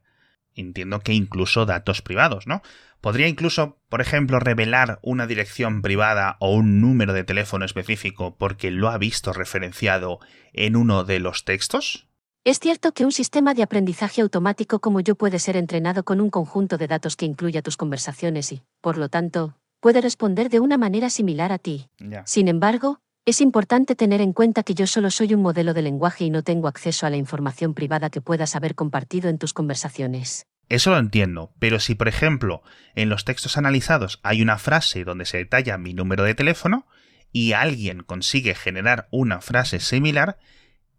Entiendo 0.55 0.99
que 0.99 1.13
incluso 1.13 1.65
datos 1.65 2.01
privados, 2.01 2.47
¿no? 2.47 2.61
Podría 2.99 3.27
incluso, 3.27 3.79
por 3.89 4.01
ejemplo, 4.01 4.39
revelar 4.39 4.99
una 5.01 5.25
dirección 5.25 5.81
privada 5.81 6.37
o 6.39 6.53
un 6.53 6.81
número 6.81 7.13
de 7.13 7.23
teléfono 7.23 7.65
específico 7.65 8.35
porque 8.37 8.69
lo 8.69 8.89
ha 8.89 8.97
visto 8.97 9.33
referenciado 9.33 10.19
en 10.53 10.75
uno 10.75 11.03
de 11.03 11.19
los 11.19 11.45
textos. 11.45 12.07
Es 12.43 12.59
cierto 12.59 12.91
que 12.91 13.05
un 13.05 13.11
sistema 13.11 13.53
de 13.53 13.61
aprendizaje 13.61 14.19
automático 14.19 14.79
como 14.79 14.99
yo 14.99 15.13
puede 15.13 15.37
ser 15.37 15.55
entrenado 15.55 16.03
con 16.03 16.19
un 16.19 16.31
conjunto 16.31 16.79
de 16.79 16.87
datos 16.87 17.15
que 17.15 17.27
incluya 17.27 17.61
tus 17.61 17.77
conversaciones 17.77 18.51
y, 18.51 18.63
por 18.81 18.97
lo 18.97 19.09
tanto, 19.09 19.55
puede 19.79 20.01
responder 20.01 20.49
de 20.49 20.59
una 20.59 20.79
manera 20.79 21.11
similar 21.11 21.51
a 21.51 21.59
ti. 21.59 21.87
Sin 22.25 22.47
embargo, 22.47 22.99
es 23.25 23.41
importante 23.41 23.95
tener 23.95 24.21
en 24.21 24.33
cuenta 24.33 24.63
que 24.63 24.73
yo 24.73 24.87
solo 24.87 25.11
soy 25.11 25.35
un 25.35 25.43
modelo 25.43 25.75
de 25.75 25.83
lenguaje 25.83 26.25
y 26.25 26.31
no 26.31 26.41
tengo 26.41 26.67
acceso 26.67 27.05
a 27.05 27.11
la 27.11 27.17
información 27.17 27.75
privada 27.75 28.09
que 28.09 28.21
puedas 28.21 28.55
haber 28.55 28.73
compartido 28.73 29.29
en 29.29 29.37
tus 29.37 29.53
conversaciones. 29.53 30.47
eso 30.67 30.89
lo 30.89 30.97
entiendo, 30.97 31.53
pero 31.59 31.79
si 31.79 31.93
por 31.93 32.07
ejemplo 32.07 32.63
en 32.95 33.09
los 33.09 33.23
textos 33.23 33.55
analizados 33.55 34.19
hay 34.23 34.41
una 34.41 34.57
frase 34.57 35.03
donde 35.03 35.25
se 35.25 35.37
detalla 35.37 35.77
mi 35.77 35.93
número 35.93 36.23
de 36.23 36.33
teléfono 36.33 36.87
y 37.31 37.51
alguien 37.53 38.01
consigue 38.01 38.55
generar 38.55 39.07
una 39.11 39.41
frase 39.41 39.79
similar, 39.79 40.39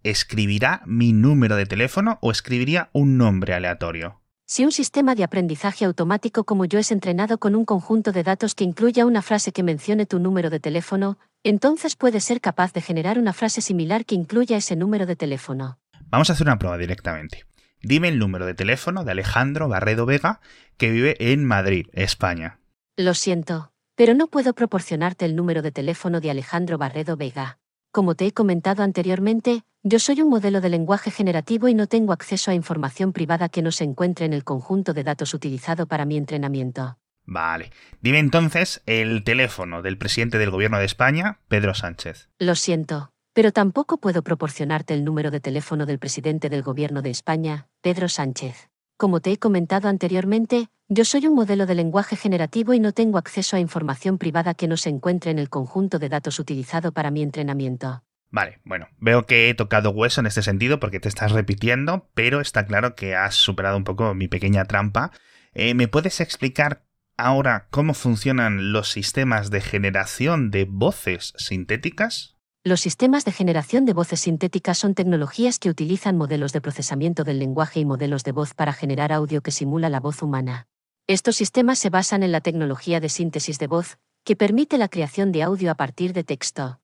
¿escribirá 0.03 0.83
mi 0.87 1.13
número 1.13 1.57
de 1.57 1.67
teléfono 1.67 2.19
o 2.23 2.31
escribiría 2.31 2.91
un 2.93 3.17
nombre 3.17 3.55
aleatorio? 3.55 4.21
Si 4.47 4.65
un 4.65 4.73
sistema 4.73 5.15
de 5.15 5.25
aprendizaje 5.25 5.85
automático 5.85 6.45
como 6.45 6.65
yo 6.65 6.79
es 6.79 6.93
entrenado 6.93 7.39
con 7.39 7.55
un 7.55 7.65
conjunto 7.65 8.13
de 8.13 8.23
datos 8.23 8.55
que 8.55 8.65
incluya 8.65 9.07
una 9.07 9.23
frase 9.23 9.53
que 9.53 9.63
mencione 9.63 10.05
tu 10.05 10.19
número 10.19 10.51
de 10.51 10.61
teléfono, 10.61 11.17
entonces 11.43 11.97
puede 11.97 12.21
ser 12.21 12.41
capaz 12.41 12.73
de 12.73 12.83
generar 12.83 13.19
una 13.19 13.33
frase 13.33 13.63
similar 13.63 14.05
que 14.05 14.15
incluya 14.15 14.57
ese 14.57 14.77
número 14.77 15.07
de 15.07 15.17
teléfono. 15.17 15.79
Vamos 16.07 16.29
a 16.29 16.35
hacer 16.35 16.47
una 16.47 16.59
prueba 16.59 16.77
directamente. 16.77 17.47
Dime 17.81 18.09
el 18.09 18.19
número 18.19 18.45
de 18.45 18.55
teléfono 18.55 19.05
de 19.05 19.13
Alejandro 19.13 19.69
Barredo 19.69 20.07
Vega, 20.07 20.41
que 20.77 20.91
vive 20.91 21.17
en 21.19 21.45
Madrid, 21.45 21.87
España. 21.95 22.61
Lo 22.97 23.15
siento, 23.15 23.73
pero 23.97 24.15
no 24.15 24.29
puedo 24.29 24.53
proporcionarte 24.53 25.25
el 25.25 25.35
número 25.35 25.63
de 25.63 25.73
teléfono 25.73 26.21
de 26.21 26.31
Alejandro 26.31 26.77
Barredo 26.77 27.17
Vega. 27.17 27.59
Como 27.93 28.15
te 28.15 28.25
he 28.25 28.33
comentado 28.33 28.83
anteriormente, 28.83 29.65
yo 29.83 29.99
soy 29.99 30.23
un 30.23 30.31
modelo 30.31 30.63
de 30.63 30.71
lenguaje 30.71 31.11
generativo 31.11 31.69
y 31.69 31.75
no 31.75 31.87
tengo 31.89 32.15
acceso 32.15 32.51
a 32.51 32.55
información 32.55 33.13
privada 33.13 33.51
que 33.51 33.61
no 33.61 33.71
se 33.71 33.85
encuentre 33.85 34.25
en 34.25 34.33
el 34.33 34.45
conjunto 34.45 34.95
de 34.95 35.05
datos 35.05 35.35
utilizado 35.35 35.87
para 35.87 36.07
mi 36.07 36.17
entrenamiento. 36.17 36.97
Vale. 37.27 37.71
Dime 38.01 38.19
entonces 38.19 38.83
el 38.87 39.25
teléfono 39.25 39.83
del 39.83 39.99
presidente 39.99 40.39
del 40.39 40.51
Gobierno 40.51 40.79
de 40.79 40.87
España, 40.87 41.41
Pedro 41.49 41.75
Sánchez. 41.75 42.31
Lo 42.39 42.55
siento, 42.55 43.13
pero 43.35 43.53
tampoco 43.53 43.99
puedo 43.99 44.23
proporcionarte 44.23 44.95
el 44.95 45.05
número 45.05 45.31
de 45.31 45.41
teléfono 45.41 45.85
del 45.85 45.99
presidente 45.99 46.49
del 46.49 46.63
Gobierno 46.63 47.03
de 47.03 47.11
España, 47.11 47.69
Pedro 47.83 48.09
Sánchez. 48.09 48.72
Como 48.97 49.21
te 49.21 49.33
he 49.33 49.39
comentado 49.39 49.89
anteriormente, 49.89 50.69
yo 50.89 51.05
soy 51.05 51.27
un 51.27 51.35
modelo 51.35 51.67
de 51.67 51.75
lenguaje 51.75 52.17
generativo 52.17 52.75
y 52.75 52.81
no 52.81 52.93
tengo 52.93 53.19
acceso 53.19 53.57
a 53.57 53.61
información 53.61 54.19
privada 54.19 54.55
que 54.55 54.69
no 54.69 54.77
se 54.77 54.91
encuentre 54.91 55.31
en 55.31 55.39
el 55.39 55.49
conjunto 55.49 55.99
de 55.99 56.09
datos 56.09 56.39
utilizado 56.39 56.93
para 56.93 57.11
mi 57.11 57.23
entrenamiento. 57.23 58.03
Vale, 58.31 58.61
bueno, 58.65 58.89
veo 58.99 59.27
que 59.27 59.51
he 59.51 59.55
tocado 59.55 59.91
hueso 59.91 60.21
en 60.21 60.27
este 60.27 60.43
sentido 60.43 60.81
porque 60.81 61.01
te 61.01 61.09
estás 61.09 61.33
repitiendo, 61.33 62.11
pero 62.15 62.41
está 62.41 62.67
claro 62.67 62.95
que 62.95 63.15
has 63.15 63.35
superado 63.35 63.77
un 63.77 63.85
poco 63.85 64.15
mi 64.15 64.29
pequeña 64.29 64.65
trampa. 64.65 65.13
Eh, 65.53 65.75
¿Me 65.75 65.89
puedes 65.89 66.21
explicar 66.21 66.85
ahora 67.17 67.69
cómo 67.71 67.95
funcionan 67.95 68.73
los 68.73 68.91
sistemas 68.91 69.51
de 69.51 69.61
generación 69.61 70.51
de 70.51 70.65
voces 70.65 71.35
sintéticas? 71.37 72.32
Los 72.65 72.81
sistemas 72.81 73.25
de 73.25 73.33
generación 73.33 73.87
de 73.87 73.93
voces 73.93 74.21
sintéticas 74.21 74.79
son 74.79 74.95
tecnologías 74.95 75.59
que 75.59 75.69
utilizan 75.69 76.17
modelos 76.17 76.53
de 76.53 76.61
procesamiento 76.61 77.25
del 77.25 77.41
lenguaje 77.41 77.81
y 77.81 77.85
modelos 77.85 78.23
de 78.23 78.31
voz 78.31 78.55
para 78.55 78.73
generar 78.73 79.13
audio 79.13 79.43
que 79.43 79.51
simula 79.51 79.89
la 79.89 79.99
voz 79.99 80.23
humana. 80.23 80.69
Estos 81.09 81.35
sistemas 81.35 81.81
se 81.81 81.91
basan 81.91 82.23
en 82.23 82.31
la 82.31 82.41
tecnología 82.41 83.01
de 83.01 83.09
síntesis 83.09 83.59
de 83.59 83.67
voz, 83.67 83.99
que 84.23 84.37
permite 84.37 84.79
la 84.79 84.87
creación 84.87 85.33
de 85.33 85.43
audio 85.43 85.73
a 85.73 85.75
partir 85.75 86.13
de 86.13 86.23
texto. 86.23 86.79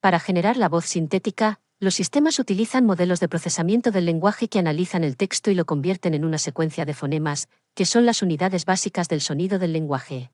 Para 0.00 0.20
generar 0.20 0.58
la 0.58 0.68
voz 0.68 0.84
sintética, 0.84 1.58
los 1.80 1.94
sistemas 1.94 2.38
utilizan 2.38 2.84
modelos 2.84 3.18
de 3.18 3.30
procesamiento 3.30 3.92
del 3.92 4.04
lenguaje 4.04 4.48
que 4.48 4.58
analizan 4.58 5.04
el 5.04 5.16
texto 5.16 5.50
y 5.50 5.54
lo 5.54 5.64
convierten 5.64 6.12
en 6.12 6.26
una 6.26 6.36
secuencia 6.36 6.84
de 6.84 6.92
fonemas, 6.92 7.48
que 7.74 7.86
son 7.86 8.04
las 8.04 8.20
unidades 8.20 8.66
básicas 8.66 9.08
del 9.08 9.22
sonido 9.22 9.58
del 9.58 9.72
lenguaje. 9.72 10.32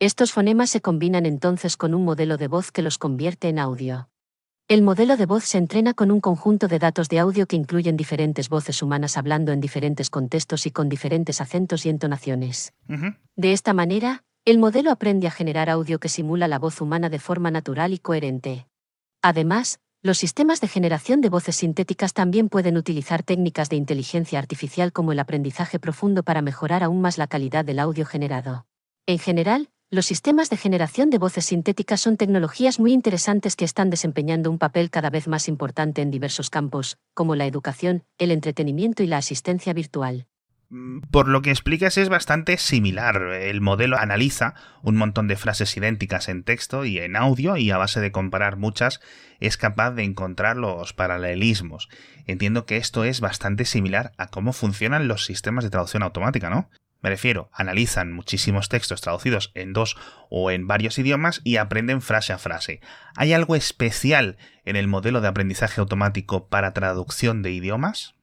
Estos 0.00 0.30
fonemas 0.30 0.70
se 0.70 0.80
combinan 0.80 1.26
entonces 1.26 1.76
con 1.76 1.92
un 1.92 2.04
modelo 2.04 2.36
de 2.36 2.46
voz 2.46 2.70
que 2.70 2.82
los 2.82 2.98
convierte 2.98 3.48
en 3.48 3.58
audio. 3.58 4.08
El 4.68 4.82
modelo 4.82 5.16
de 5.16 5.26
voz 5.26 5.42
se 5.42 5.58
entrena 5.58 5.92
con 5.92 6.12
un 6.12 6.20
conjunto 6.20 6.68
de 6.68 6.78
datos 6.78 7.08
de 7.08 7.18
audio 7.18 7.46
que 7.48 7.56
incluyen 7.56 7.96
diferentes 7.96 8.48
voces 8.48 8.80
humanas 8.80 9.16
hablando 9.16 9.50
en 9.50 9.60
diferentes 9.60 10.08
contextos 10.08 10.66
y 10.66 10.70
con 10.70 10.88
diferentes 10.88 11.40
acentos 11.40 11.84
y 11.84 11.88
entonaciones. 11.88 12.74
De 13.34 13.52
esta 13.52 13.72
manera, 13.72 14.22
el 14.44 14.58
modelo 14.58 14.92
aprende 14.92 15.26
a 15.26 15.32
generar 15.32 15.68
audio 15.68 15.98
que 15.98 16.08
simula 16.08 16.46
la 16.46 16.60
voz 16.60 16.80
humana 16.80 17.08
de 17.08 17.18
forma 17.18 17.50
natural 17.50 17.92
y 17.92 17.98
coherente. 17.98 18.68
Además, 19.20 19.80
los 20.00 20.18
sistemas 20.18 20.60
de 20.60 20.68
generación 20.68 21.22
de 21.22 21.28
voces 21.28 21.56
sintéticas 21.56 22.12
también 22.12 22.48
pueden 22.50 22.76
utilizar 22.76 23.24
técnicas 23.24 23.68
de 23.68 23.74
inteligencia 23.74 24.38
artificial 24.38 24.92
como 24.92 25.10
el 25.10 25.18
aprendizaje 25.18 25.80
profundo 25.80 26.22
para 26.22 26.40
mejorar 26.40 26.84
aún 26.84 27.00
más 27.00 27.18
la 27.18 27.26
calidad 27.26 27.64
del 27.64 27.80
audio 27.80 28.06
generado. 28.06 28.64
En 29.06 29.18
general, 29.18 29.70
los 29.90 30.04
sistemas 30.04 30.50
de 30.50 30.58
generación 30.58 31.08
de 31.08 31.16
voces 31.16 31.46
sintéticas 31.46 32.02
son 32.02 32.18
tecnologías 32.18 32.78
muy 32.78 32.92
interesantes 32.92 33.56
que 33.56 33.64
están 33.64 33.88
desempeñando 33.88 34.50
un 34.50 34.58
papel 34.58 34.90
cada 34.90 35.08
vez 35.08 35.28
más 35.28 35.48
importante 35.48 36.02
en 36.02 36.10
diversos 36.10 36.50
campos, 36.50 36.98
como 37.14 37.34
la 37.36 37.46
educación, 37.46 38.04
el 38.18 38.30
entretenimiento 38.30 39.02
y 39.02 39.06
la 39.06 39.16
asistencia 39.16 39.72
virtual. 39.72 40.26
Mm, 40.68 41.00
por 41.10 41.28
lo 41.28 41.40
que 41.40 41.48
explicas 41.48 41.96
es 41.96 42.10
bastante 42.10 42.58
similar. 42.58 43.16
El 43.32 43.62
modelo 43.62 43.96
analiza 43.96 44.52
un 44.82 44.96
montón 44.96 45.26
de 45.26 45.36
frases 45.36 45.74
idénticas 45.74 46.28
en 46.28 46.44
texto 46.44 46.84
y 46.84 46.98
en 46.98 47.16
audio 47.16 47.56
y 47.56 47.70
a 47.70 47.78
base 47.78 48.00
de 48.00 48.12
comparar 48.12 48.56
muchas 48.56 49.00
es 49.40 49.56
capaz 49.56 49.92
de 49.92 50.02
encontrar 50.02 50.58
los 50.58 50.92
paralelismos. 50.92 51.88
Entiendo 52.26 52.66
que 52.66 52.76
esto 52.76 53.04
es 53.04 53.22
bastante 53.22 53.64
similar 53.64 54.12
a 54.18 54.26
cómo 54.26 54.52
funcionan 54.52 55.08
los 55.08 55.24
sistemas 55.24 55.64
de 55.64 55.70
traducción 55.70 56.02
automática, 56.02 56.50
¿no? 56.50 56.68
Me 57.00 57.10
refiero, 57.10 57.48
analizan 57.52 58.12
muchísimos 58.12 58.68
textos 58.68 59.00
traducidos 59.00 59.52
en 59.54 59.72
dos 59.72 59.96
o 60.30 60.50
en 60.50 60.66
varios 60.66 60.98
idiomas 60.98 61.40
y 61.44 61.56
aprenden 61.56 62.02
frase 62.02 62.32
a 62.32 62.38
frase. 62.38 62.80
¿Hay 63.16 63.32
algo 63.32 63.54
especial 63.54 64.36
en 64.64 64.76
el 64.76 64.88
modelo 64.88 65.20
de 65.20 65.28
aprendizaje 65.28 65.80
automático 65.80 66.48
para 66.48 66.72
traducción 66.72 67.42
de 67.42 67.52
idiomas? 67.52 68.14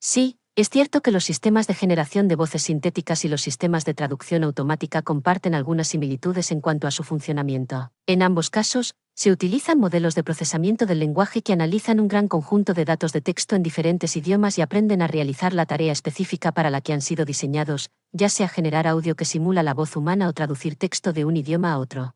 Sí, 0.00 0.38
es 0.56 0.70
cierto 0.70 1.02
que 1.02 1.10
los 1.10 1.24
sistemas 1.24 1.66
de 1.66 1.74
generación 1.74 2.28
de 2.28 2.34
voces 2.34 2.62
sintéticas 2.62 3.26
y 3.26 3.28
los 3.28 3.42
sistemas 3.42 3.84
de 3.84 3.92
traducción 3.92 4.42
automática 4.42 5.02
comparten 5.02 5.54
algunas 5.54 5.88
similitudes 5.88 6.50
en 6.50 6.62
cuanto 6.62 6.86
a 6.86 6.90
su 6.90 7.04
funcionamiento. 7.04 7.92
En 8.06 8.22
ambos 8.22 8.48
casos, 8.48 8.94
se 9.12 9.30
utilizan 9.30 9.78
modelos 9.78 10.14
de 10.14 10.22
procesamiento 10.22 10.86
del 10.86 10.98
lenguaje 10.98 11.42
que 11.42 11.52
analizan 11.52 12.00
un 12.00 12.08
gran 12.08 12.26
conjunto 12.26 12.72
de 12.72 12.84
datos 12.86 13.12
de 13.12 13.20
texto 13.20 13.54
en 13.54 13.62
diferentes 13.62 14.16
idiomas 14.16 14.58
y 14.58 14.62
aprenden 14.62 15.02
a 15.02 15.06
realizar 15.06 15.52
la 15.52 15.66
tarea 15.66 15.92
específica 15.92 16.52
para 16.52 16.70
la 16.70 16.80
que 16.80 16.94
han 16.94 17.02
sido 17.02 17.24
diseñados, 17.24 17.90
ya 18.16 18.28
sea 18.28 18.48
generar 18.48 18.86
audio 18.86 19.14
que 19.14 19.24
simula 19.24 19.62
la 19.62 19.74
voz 19.74 19.96
humana 19.96 20.28
o 20.28 20.32
traducir 20.32 20.76
texto 20.76 21.12
de 21.12 21.24
un 21.24 21.36
idioma 21.36 21.72
a 21.72 21.78
otro. 21.78 22.14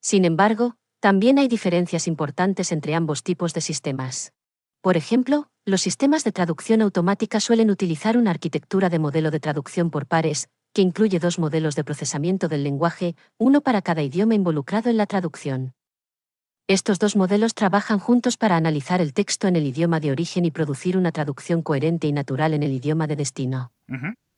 Sin 0.00 0.24
embargo, 0.24 0.76
también 1.00 1.38
hay 1.38 1.48
diferencias 1.48 2.06
importantes 2.06 2.72
entre 2.72 2.94
ambos 2.94 3.22
tipos 3.22 3.52
de 3.54 3.60
sistemas. 3.60 4.32
Por 4.80 4.96
ejemplo, 4.96 5.48
los 5.66 5.82
sistemas 5.82 6.24
de 6.24 6.32
traducción 6.32 6.82
automática 6.82 7.40
suelen 7.40 7.70
utilizar 7.70 8.16
una 8.16 8.30
arquitectura 8.30 8.88
de 8.88 8.98
modelo 8.98 9.30
de 9.30 9.40
traducción 9.40 9.90
por 9.90 10.06
pares, 10.06 10.48
que 10.72 10.82
incluye 10.82 11.18
dos 11.18 11.38
modelos 11.38 11.74
de 11.74 11.84
procesamiento 11.84 12.48
del 12.48 12.64
lenguaje, 12.64 13.16
uno 13.38 13.60
para 13.60 13.82
cada 13.82 14.02
idioma 14.02 14.34
involucrado 14.34 14.88
en 14.88 14.96
la 14.96 15.06
traducción. 15.06 15.74
Estos 16.68 17.00
dos 17.00 17.16
modelos 17.16 17.54
trabajan 17.54 17.98
juntos 17.98 18.36
para 18.36 18.56
analizar 18.56 19.00
el 19.00 19.12
texto 19.12 19.48
en 19.48 19.56
el 19.56 19.66
idioma 19.66 19.98
de 19.98 20.12
origen 20.12 20.44
y 20.44 20.52
producir 20.52 20.96
una 20.96 21.10
traducción 21.10 21.62
coherente 21.62 22.06
y 22.06 22.12
natural 22.12 22.54
en 22.54 22.62
el 22.62 22.70
idioma 22.70 23.08
de 23.08 23.16
destino. 23.16 23.72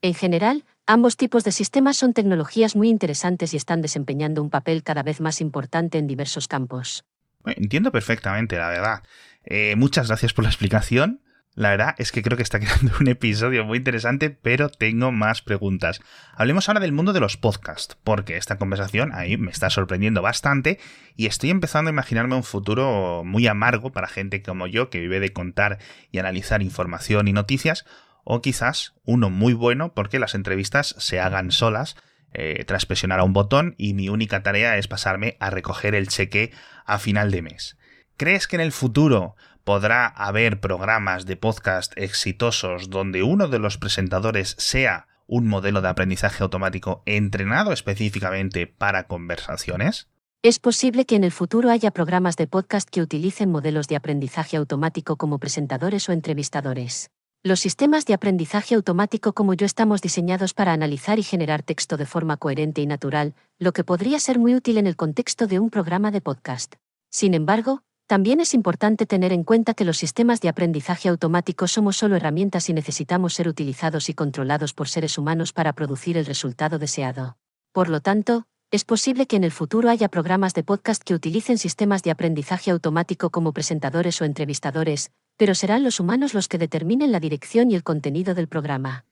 En 0.00 0.14
general, 0.14 0.64
ambos 0.86 1.16
tipos 1.16 1.44
de 1.44 1.52
sistemas 1.52 1.96
son 1.96 2.12
tecnologías 2.12 2.76
muy 2.76 2.88
interesantes 2.88 3.54
y 3.54 3.56
están 3.56 3.82
desempeñando 3.82 4.42
un 4.42 4.50
papel 4.50 4.82
cada 4.82 5.02
vez 5.02 5.20
más 5.20 5.40
importante 5.40 5.98
en 5.98 6.06
diversos 6.06 6.48
campos. 6.48 7.04
Entiendo 7.44 7.90
perfectamente, 7.92 8.56
la 8.56 8.68
verdad. 8.68 9.02
Eh, 9.44 9.74
muchas 9.76 10.08
gracias 10.08 10.32
por 10.32 10.44
la 10.44 10.50
explicación. 10.50 11.20
La 11.54 11.68
verdad 11.68 11.94
es 11.98 12.12
que 12.12 12.22
creo 12.22 12.36
que 12.36 12.42
está 12.42 12.60
quedando 12.60 12.92
un 13.00 13.08
episodio 13.08 13.64
muy 13.64 13.78
interesante, 13.78 14.30
pero 14.30 14.68
tengo 14.70 15.12
más 15.12 15.42
preguntas. 15.42 16.00
Hablemos 16.34 16.68
ahora 16.68 16.80
del 16.80 16.92
mundo 16.92 17.12
de 17.12 17.20
los 17.20 17.36
podcasts, 17.36 17.96
porque 18.04 18.36
esta 18.36 18.56
conversación 18.56 19.12
ahí 19.12 19.36
me 19.36 19.50
está 19.50 19.68
sorprendiendo 19.68 20.22
bastante 20.22 20.78
y 21.16 21.26
estoy 21.26 21.50
empezando 21.50 21.90
a 21.90 21.92
imaginarme 21.92 22.36
un 22.36 22.44
futuro 22.44 23.22
muy 23.24 23.46
amargo 23.46 23.92
para 23.92 24.08
gente 24.08 24.42
como 24.42 24.66
yo 24.66 24.88
que 24.88 25.00
vive 25.00 25.20
de 25.20 25.32
contar 25.32 25.78
y 26.10 26.18
analizar 26.18 26.62
información 26.62 27.28
y 27.28 27.32
noticias, 27.32 27.84
o 28.24 28.40
quizás 28.40 28.94
uno 29.04 29.30
muy 29.30 29.52
bueno 29.52 29.94
porque 29.94 30.18
las 30.18 30.34
entrevistas 30.34 30.94
se 30.98 31.20
hagan 31.20 31.50
solas 31.50 31.96
eh, 32.34 32.64
tras 32.66 32.86
presionar 32.86 33.20
a 33.20 33.24
un 33.24 33.32
botón 33.32 33.74
y 33.76 33.94
mi 33.94 34.08
única 34.08 34.42
tarea 34.42 34.78
es 34.78 34.88
pasarme 34.88 35.36
a 35.40 35.50
recoger 35.50 35.94
el 35.94 36.08
cheque 36.08 36.52
a 36.86 36.98
final 36.98 37.30
de 37.30 37.42
mes. 37.42 37.76
¿Crees 38.16 38.46
que 38.46 38.56
en 38.56 38.62
el 38.62 38.72
futuro 38.72 39.36
podrá 39.64 40.06
haber 40.06 40.60
programas 40.60 41.26
de 41.26 41.36
podcast 41.36 41.92
exitosos 41.96 42.90
donde 42.90 43.22
uno 43.22 43.48
de 43.48 43.58
los 43.58 43.78
presentadores 43.78 44.54
sea 44.58 45.08
un 45.26 45.46
modelo 45.46 45.80
de 45.80 45.88
aprendizaje 45.88 46.42
automático 46.42 47.02
entrenado 47.06 47.72
específicamente 47.72 48.66
para 48.66 49.06
conversaciones? 49.06 50.08
Es 50.42 50.58
posible 50.58 51.04
que 51.04 51.16
en 51.16 51.24
el 51.24 51.30
futuro 51.30 51.70
haya 51.70 51.92
programas 51.92 52.36
de 52.36 52.48
podcast 52.48 52.88
que 52.88 53.00
utilicen 53.00 53.50
modelos 53.50 53.86
de 53.86 53.96
aprendizaje 53.96 54.56
automático 54.56 55.16
como 55.16 55.38
presentadores 55.38 56.08
o 56.08 56.12
entrevistadores. 56.12 57.10
Los 57.44 57.58
sistemas 57.58 58.06
de 58.06 58.14
aprendizaje 58.14 58.76
automático 58.76 59.32
como 59.32 59.54
yo 59.54 59.66
estamos 59.66 60.00
diseñados 60.00 60.54
para 60.54 60.72
analizar 60.72 61.18
y 61.18 61.24
generar 61.24 61.64
texto 61.64 61.96
de 61.96 62.06
forma 62.06 62.36
coherente 62.36 62.82
y 62.82 62.86
natural, 62.86 63.34
lo 63.58 63.72
que 63.72 63.82
podría 63.82 64.20
ser 64.20 64.38
muy 64.38 64.54
útil 64.54 64.78
en 64.78 64.86
el 64.86 64.94
contexto 64.94 65.48
de 65.48 65.58
un 65.58 65.68
programa 65.68 66.12
de 66.12 66.20
podcast. 66.20 66.76
Sin 67.10 67.34
embargo, 67.34 67.82
También 68.12 68.40
es 68.40 68.52
importante 68.52 69.06
tener 69.06 69.32
en 69.32 69.42
cuenta 69.42 69.72
que 69.72 69.86
los 69.86 69.96
sistemas 69.96 70.42
de 70.42 70.50
aprendizaje 70.50 71.08
automático 71.08 71.66
somos 71.66 71.96
solo 71.96 72.14
herramientas 72.14 72.68
y 72.68 72.74
necesitamos 72.74 73.32
ser 73.32 73.48
utilizados 73.48 74.10
y 74.10 74.14
controlados 74.14 74.74
por 74.74 74.88
seres 74.88 75.16
humanos 75.16 75.54
para 75.54 75.72
producir 75.72 76.18
el 76.18 76.26
resultado 76.26 76.78
deseado. 76.78 77.38
Por 77.72 77.88
lo 77.88 78.00
tanto, 78.00 78.44
es 78.70 78.84
posible 78.84 79.26
que 79.26 79.36
en 79.36 79.44
el 79.44 79.50
futuro 79.50 79.88
haya 79.88 80.08
programas 80.08 80.52
de 80.52 80.62
podcast 80.62 81.02
que 81.02 81.14
utilicen 81.14 81.56
sistemas 81.56 82.02
de 82.02 82.10
aprendizaje 82.10 82.70
automático 82.70 83.30
como 83.30 83.52
presentadores 83.52 84.20
o 84.20 84.26
entrevistadores, 84.26 85.10
pero 85.42 85.56
serán 85.56 85.82
los 85.82 85.98
humanos 85.98 86.34
los 86.34 86.46
que 86.46 86.56
determinen 86.56 87.10
la 87.10 87.18
dirección 87.18 87.68
y 87.68 87.74
el 87.74 87.82
contenido 87.82 88.32
del 88.32 88.46
programa. 88.46 89.06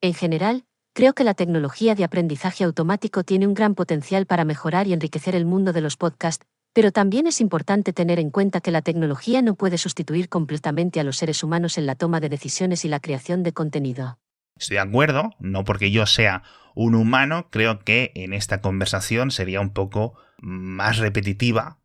En 0.00 0.14
general, 0.14 0.62
creo 0.94 1.12
que 1.12 1.24
la 1.24 1.34
tecnología 1.34 1.96
de 1.96 2.04
aprendizaje 2.04 2.62
automático 2.62 3.24
tiene 3.24 3.48
un 3.48 3.54
gran 3.54 3.74
potencial 3.74 4.24
para 4.24 4.44
mejorar 4.44 4.86
y 4.86 4.92
enriquecer 4.92 5.34
el 5.34 5.44
mundo 5.44 5.72
de 5.72 5.80
los 5.80 5.96
podcasts, 5.96 6.46
pero 6.72 6.92
también 6.92 7.26
es 7.26 7.40
importante 7.40 7.92
tener 7.92 8.20
en 8.20 8.30
cuenta 8.30 8.60
que 8.60 8.70
la 8.70 8.82
tecnología 8.82 9.42
no 9.42 9.56
puede 9.56 9.76
sustituir 9.76 10.28
completamente 10.28 11.00
a 11.00 11.02
los 11.02 11.16
seres 11.16 11.42
humanos 11.42 11.76
en 11.78 11.86
la 11.86 11.96
toma 11.96 12.20
de 12.20 12.28
decisiones 12.28 12.84
y 12.84 12.88
la 12.88 13.00
creación 13.00 13.42
de 13.42 13.52
contenido. 13.52 14.20
Estoy 14.56 14.76
de 14.76 14.82
acuerdo, 14.82 15.30
no 15.40 15.64
porque 15.64 15.90
yo 15.90 16.06
sea 16.06 16.44
un 16.76 16.94
humano, 16.94 17.48
creo 17.50 17.80
que 17.80 18.12
en 18.14 18.34
esta 18.34 18.60
conversación 18.60 19.32
sería 19.32 19.60
un 19.60 19.70
poco 19.70 20.14
más 20.38 20.98
repetitiva 20.98 21.81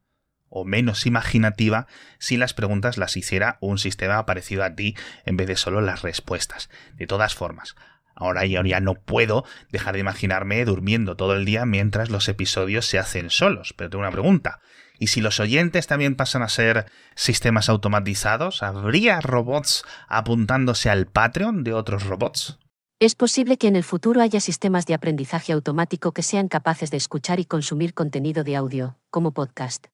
o 0.50 0.66
menos 0.66 1.06
imaginativa 1.06 1.88
si 2.20 2.38
las 2.38 2.54
preguntas 2.54 2.98
las 2.98 3.18
hiciera 3.18 3.58
un 3.62 3.78
sistema 3.78 4.26
parecido 4.26 4.64
a 4.64 4.76
ti 4.76 4.96
en 5.26 5.38
vez 5.38 5.48
de 5.48 5.56
solo 5.56 5.82
las 5.82 6.02
respuestas. 6.02 6.70
De 6.96 7.08
todas 7.08 7.36
formas, 7.36 7.76
ahora 8.16 8.46
ya 8.46 8.80
no 8.80 8.96
puedo 8.96 9.46
dejar 9.72 9.94
de 9.94 10.02
imaginarme 10.02 10.64
durmiendo 10.66 11.16
todo 11.16 11.36
el 11.36 11.46
día 11.46 11.66
mientras 11.66 12.10
los 12.10 12.28
episodios 12.28 12.86
se 12.86 13.00
hacen 13.00 13.30
solos. 13.30 13.74
Pero 13.76 13.90
tengo 13.90 14.02
una 14.02 14.12
pregunta. 14.12 14.60
Y 15.00 15.08
si 15.08 15.22
los 15.22 15.40
oyentes 15.40 15.88
también 15.88 16.16
pasan 16.16 16.42
a 16.42 16.50
ser 16.50 16.86
sistemas 17.16 17.70
automatizados, 17.70 18.64
¿habría 18.64 19.22
robots 19.22 19.84
apuntándose 20.08 20.90
al 20.90 21.06
Patreon 21.06 21.64
de 21.64 21.74
otros 21.74 22.04
robots? 22.04 22.58
Es 23.00 23.14
posible 23.14 23.58
que 23.58 23.68
en 23.68 23.76
el 23.76 23.84
futuro 23.84 24.22
haya 24.22 24.40
sistemas 24.40 24.88
de 24.88 24.96
aprendizaje 24.96 25.54
automático 25.54 26.14
que 26.14 26.24
sean 26.24 26.48
capaces 26.48 26.90
de 26.90 26.98
escuchar 26.98 27.40
y 27.40 27.46
consumir 27.46 27.94
contenido 27.94 28.44
de 28.44 28.56
audio, 28.56 28.98
como 29.12 29.34
podcast. 29.34 29.86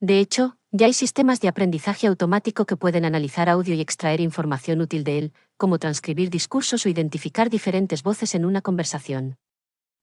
De 0.00 0.18
hecho, 0.18 0.56
ya 0.72 0.86
hay 0.86 0.94
sistemas 0.94 1.40
de 1.40 1.48
aprendizaje 1.48 2.06
automático 2.06 2.64
que 2.64 2.76
pueden 2.76 3.04
analizar 3.04 3.50
audio 3.50 3.74
y 3.74 3.82
extraer 3.82 4.20
información 4.20 4.80
útil 4.80 5.04
de 5.04 5.18
él, 5.18 5.32
como 5.58 5.78
transcribir 5.78 6.30
discursos 6.30 6.86
o 6.86 6.88
identificar 6.88 7.50
diferentes 7.50 8.02
voces 8.02 8.34
en 8.34 8.46
una 8.46 8.62
conversación. 8.62 9.36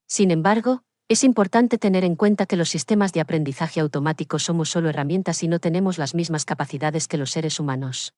Sin 0.06 0.30
embargo, 0.30 0.82
es 1.08 1.24
importante 1.24 1.78
tener 1.78 2.04
en 2.04 2.14
cuenta 2.14 2.46
que 2.46 2.56
los 2.56 2.68
sistemas 2.68 3.12
de 3.12 3.20
aprendizaje 3.20 3.80
automático 3.80 4.38
somos 4.38 4.70
solo 4.70 4.88
herramientas 4.88 5.42
y 5.42 5.48
no 5.48 5.58
tenemos 5.58 5.98
las 5.98 6.14
mismas 6.14 6.44
capacidades 6.44 7.08
que 7.08 7.16
los 7.16 7.32
seres 7.32 7.58
humanos. 7.58 8.14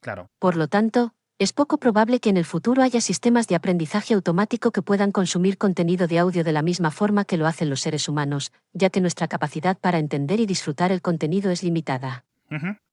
Claro. 0.00 0.28
Por 0.38 0.56
lo 0.56 0.68
tanto, 0.68 1.14
es 1.38 1.52
poco 1.52 1.78
probable 1.78 2.20
que 2.20 2.30
en 2.30 2.36
el 2.36 2.44
futuro 2.44 2.82
haya 2.82 3.00
sistemas 3.00 3.48
de 3.48 3.56
aprendizaje 3.56 4.14
automático 4.14 4.70
que 4.70 4.82
puedan 4.82 5.10
consumir 5.10 5.58
contenido 5.58 6.06
de 6.06 6.20
audio 6.20 6.44
de 6.44 6.52
la 6.52 6.62
misma 6.62 6.92
forma 6.92 7.24
que 7.24 7.36
lo 7.36 7.48
hacen 7.48 7.70
los 7.70 7.80
seres 7.80 8.08
humanos, 8.08 8.52
ya 8.72 8.88
que 8.88 9.00
nuestra 9.00 9.26
capacidad 9.26 9.76
para 9.76 9.98
entender 9.98 10.38
y 10.38 10.46
disfrutar 10.46 10.92
el 10.92 11.02
contenido 11.02 11.50
es 11.50 11.64
limitada. 11.64 12.24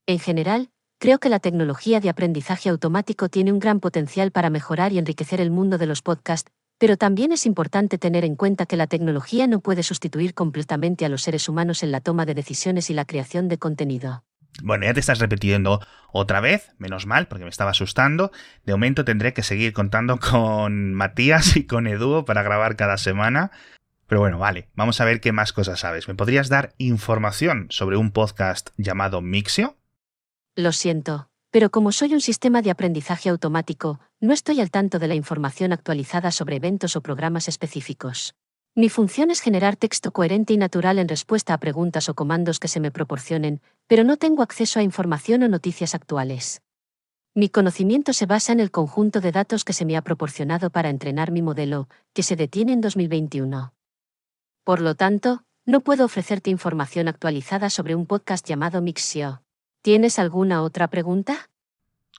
En 0.08 0.18
general, 0.18 0.70
creo 0.98 1.20
que 1.20 1.30
la 1.30 1.40
tecnología 1.40 2.00
de 2.00 2.10
aprendizaje 2.10 2.70
automático 2.70 3.30
tiene 3.30 3.52
un 3.52 3.60
gran 3.60 3.80
potencial 3.80 4.32
para 4.32 4.50
mejorar 4.50 4.92
y 4.92 4.98
enriquecer 4.98 5.40
el 5.40 5.52
mundo 5.52 5.78
de 5.78 5.86
los 5.86 6.02
podcasts, 6.02 6.52
pero 6.80 6.98
también 6.98 7.32
es 7.32 7.46
importante 7.46 8.00
tener 8.00 8.26
en 8.26 8.36
cuenta 8.36 8.66
que 8.66 8.76
la 8.76 8.88
tecnología 8.88 9.46
no 9.46 9.60
puede 9.60 9.84
sustituir 9.84 10.34
completamente 10.34 11.06
a 11.06 11.10
los 11.10 11.22
seres 11.22 11.48
humanos 11.48 11.84
en 11.84 11.92
la 11.92 12.02
toma 12.02 12.26
de 12.26 12.34
decisiones 12.34 12.90
y 12.90 12.96
la 12.96 13.06
creación 13.06 13.50
de 13.50 13.60
contenido. 13.60 14.24
Bueno, 14.62 14.86
ya 14.86 14.94
te 14.94 15.00
estás 15.00 15.20
repitiendo 15.20 15.80
otra 16.12 16.42
vez, 16.42 16.74
menos 16.78 17.06
mal, 17.06 17.28
porque 17.28 17.44
me 17.44 17.50
estaba 17.50 17.72
asustando. 17.72 18.32
De 18.66 18.74
momento 18.74 19.06
tendré 19.06 19.34
que 19.34 19.44
seguir 19.44 19.74
contando 19.74 20.20
con 20.32 20.94
Matías 20.94 21.56
y 21.56 21.66
con 21.66 21.88
Edu 21.88 22.26
para 22.26 22.44
grabar 22.44 22.76
cada 22.76 22.98
semana. 22.98 23.52
Pero 24.08 24.20
bueno, 24.20 24.40
vale, 24.40 24.68
vamos 24.76 25.00
a 25.00 25.06
ver 25.06 25.22
qué 25.22 25.32
más 25.32 25.54
cosas 25.54 25.80
sabes. 25.80 26.08
¿Me 26.10 26.16
podrías 26.16 26.50
dar 26.50 26.74
información 26.78 27.68
sobre 27.70 27.96
un 27.96 28.12
podcast 28.12 28.72
llamado 28.76 29.22
Mixio? 29.22 29.78
Lo 30.54 30.74
siento, 30.74 31.30
pero 31.50 31.70
como 31.70 31.94
soy 31.94 32.14
un 32.14 32.20
sistema 32.20 32.62
de 32.62 32.72
aprendizaje 32.72 33.30
automático, 33.30 34.02
no 34.20 34.34
estoy 34.34 34.60
al 34.60 34.70
tanto 34.70 35.00
de 35.00 35.08
la 35.08 35.16
información 35.16 35.72
actualizada 35.72 36.32
sobre 36.32 36.58
eventos 36.58 36.98
o 36.98 37.02
programas 37.02 37.48
específicos. 37.48 38.36
Mi 38.74 38.88
función 38.88 39.32
es 39.32 39.42
generar 39.42 39.76
texto 39.76 40.14
coherente 40.14 40.54
y 40.54 40.58
natural 40.58 40.98
en 40.98 41.10
respuesta 41.10 41.54
a 41.54 41.58
preguntas 41.58 42.08
o 42.08 42.16
comandos 42.16 42.58
que 42.58 42.70
se 42.70 42.80
me 42.80 42.90
proporcionen, 42.90 43.62
pero 43.86 44.06
no 44.06 44.16
tengo 44.16 44.44
acceso 44.44 44.80
a 44.80 44.84
información 44.84 45.44
o 45.44 45.50
noticias 45.50 45.94
actuales. 45.94 46.62
Mi 47.36 47.50
conocimiento 47.50 48.14
se 48.14 48.26
basa 48.26 48.54
en 48.54 48.62
el 48.62 48.72
conjunto 48.72 49.20
de 49.20 49.34
datos 49.34 49.66
que 49.66 49.74
se 49.74 49.84
me 49.84 49.98
ha 49.98 50.02
proporcionado 50.02 50.70
para 50.70 50.90
entrenar 50.90 51.32
mi 51.32 51.42
modelo, 51.42 51.90
que 52.14 52.24
se 52.24 52.38
detiene 52.38 52.72
en 52.72 52.80
2021. 52.80 53.74
Por 54.64 54.80
lo 54.80 54.96
tanto, 54.96 55.44
no 55.66 55.82
puedo 55.82 56.06
ofrecerte 56.06 56.50
información 56.50 57.10
actualizada 57.10 57.70
sobre 57.70 57.96
un 57.96 58.06
podcast 58.06 58.48
llamado 58.48 58.82
Mixio. 58.82 59.44
¿Tienes 59.82 60.18
alguna 60.18 60.62
otra 60.62 60.88
pregunta? 60.88 61.50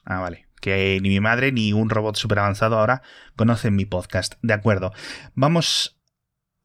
Ah, 0.05 0.19
vale. 0.19 0.47
Que 0.61 0.99
ni 1.01 1.09
mi 1.09 1.19
madre 1.19 1.51
ni 1.51 1.73
un 1.73 1.89
robot 1.89 2.15
super 2.15 2.39
avanzado 2.39 2.77
ahora 2.77 3.01
conocen 3.35 3.75
mi 3.75 3.85
podcast. 3.85 4.35
De 4.41 4.53
acuerdo. 4.53 4.93
Vamos, 5.33 5.97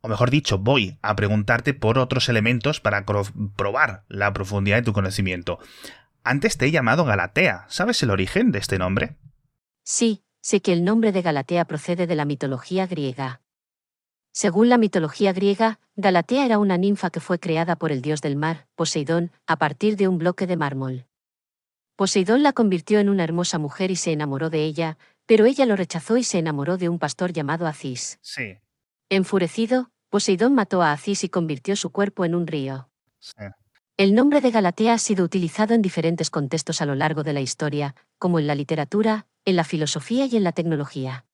o 0.01 0.09
mejor 0.09 0.31
dicho, 0.31 0.59
voy 0.59 0.99
a 1.03 1.17
preguntarte 1.17 1.75
por 1.75 1.99
otros 1.99 2.29
elementos 2.29 2.81
para 2.81 3.05
probar 3.57 4.05
la 4.09 4.33
profundidad 4.33 4.77
de 4.77 4.83
tu 4.83 4.93
conocimiento. 4.93 5.59
Antes 6.23 6.57
te 6.57 6.67
he 6.67 6.71
llamado 6.71 7.05
Galatea. 7.05 7.65
¿Sabes 7.69 8.03
el 8.03 8.11
origen 8.11 8.53
de 8.53 8.59
este 8.59 8.79
nombre? 8.79 9.17
Sí, 9.83 10.23
sé 10.41 10.61
que 10.61 10.73
el 10.73 10.85
nombre 10.85 11.13
de 11.13 11.23
Galatea 11.23 11.65
procede 11.65 12.07
de 12.07 12.15
la 12.15 12.25
mitología 12.25 12.87
griega. 12.87 13.41
Según 14.33 14.69
la 14.69 14.79
mitología 14.79 15.33
griega, 15.33 15.81
Galatea 15.97 16.45
era 16.45 16.59
una 16.59 16.77
ninfa 16.77 17.11
que 17.11 17.21
fue 17.21 17.41
creada 17.41 17.77
por 17.77 17.91
el 17.91 18.03
dios 18.03 18.21
del 18.21 18.37
mar, 18.37 18.69
Poseidón, 18.77 19.33
a 19.47 19.57
partir 19.57 19.97
de 19.97 20.07
un 20.07 20.19
bloque 20.19 20.47
de 20.47 20.57
mármol. 20.57 21.07
Poseidón 21.97 22.45
la 22.45 22.53
convirtió 22.53 23.01
en 23.01 23.09
una 23.09 23.25
hermosa 23.25 23.59
mujer 23.59 23.91
y 23.91 23.97
se 23.97 24.13
enamoró 24.13 24.51
de 24.51 24.63
ella, 24.63 24.97
pero 25.27 25.47
ella 25.47 25.67
lo 25.67 25.75
rechazó 25.75 26.17
y 26.17 26.23
se 26.23 26.39
enamoró 26.39 26.77
de 26.77 26.89
un 26.89 27.01
pastor 27.01 27.33
llamado 27.33 27.67
Acis. 27.67 28.19
Sí. 28.23 28.59
Enfurecido, 29.11 29.91
Poseidón 30.11 30.55
mató 30.55 30.83
a 30.83 30.93
Acis 30.93 31.25
y 31.25 31.29
convirtió 31.29 31.77
su 31.77 31.91
cuerpo 31.91 32.25
en 32.25 32.35
un 32.35 32.47
río. 32.47 32.91
El 33.97 34.15
nombre 34.15 34.41
de 34.41 34.51
Galatea 34.51 34.95
ha 34.95 34.99
sido 34.99 35.25
utilizado 35.25 35.75
en 35.75 35.83
diferentes 35.83 36.31
contextos 36.31 36.81
a 36.83 36.87
lo 36.87 36.95
largo 36.95 37.25
de 37.25 37.33
la 37.33 37.41
historia, 37.41 37.95
como 38.19 38.39
en 38.39 38.47
la 38.47 38.55
literatura, 38.55 39.27
en 39.45 39.57
la 39.57 39.65
filosofía 39.65 40.27
y 40.27 40.37
en 40.37 40.45
la 40.45 40.53
tecnología. 40.53 41.27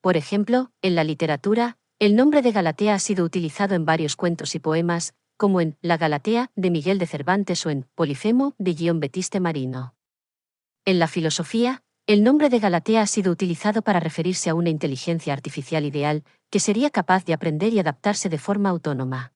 Por 0.00 0.16
ejemplo, 0.16 0.70
en 0.82 0.94
la 0.94 1.04
literatura, 1.04 1.78
el 1.98 2.16
nombre 2.16 2.42
de 2.42 2.52
Galatea 2.52 2.94
ha 2.94 2.98
sido 2.98 3.24
utilizado 3.24 3.74
en 3.74 3.84
varios 3.84 4.16
cuentos 4.16 4.54
y 4.54 4.60
poemas, 4.60 5.14
como 5.36 5.60
en 5.60 5.76
La 5.80 5.96
Galatea 5.96 6.50
de 6.54 6.70
Miguel 6.70 6.98
de 6.98 7.06
Cervantes 7.06 7.66
o 7.66 7.70
en 7.70 7.86
Polifemo 7.94 8.54
de 8.58 8.74
Guión 8.74 9.00
Betiste 9.00 9.40
Marino. 9.40 9.94
En 10.84 10.98
la 10.98 11.08
filosofía, 11.08 11.82
el 12.06 12.22
nombre 12.22 12.50
de 12.50 12.58
Galatea 12.58 13.00
ha 13.00 13.06
sido 13.06 13.32
utilizado 13.32 13.80
para 13.80 13.98
referirse 13.98 14.50
a 14.50 14.54
una 14.54 14.68
inteligencia 14.68 15.32
artificial 15.32 15.86
ideal 15.86 16.22
que 16.50 16.60
sería 16.60 16.90
capaz 16.90 17.24
de 17.24 17.32
aprender 17.32 17.72
y 17.72 17.78
adaptarse 17.78 18.28
de 18.28 18.36
forma 18.36 18.68
autónoma. 18.68 19.32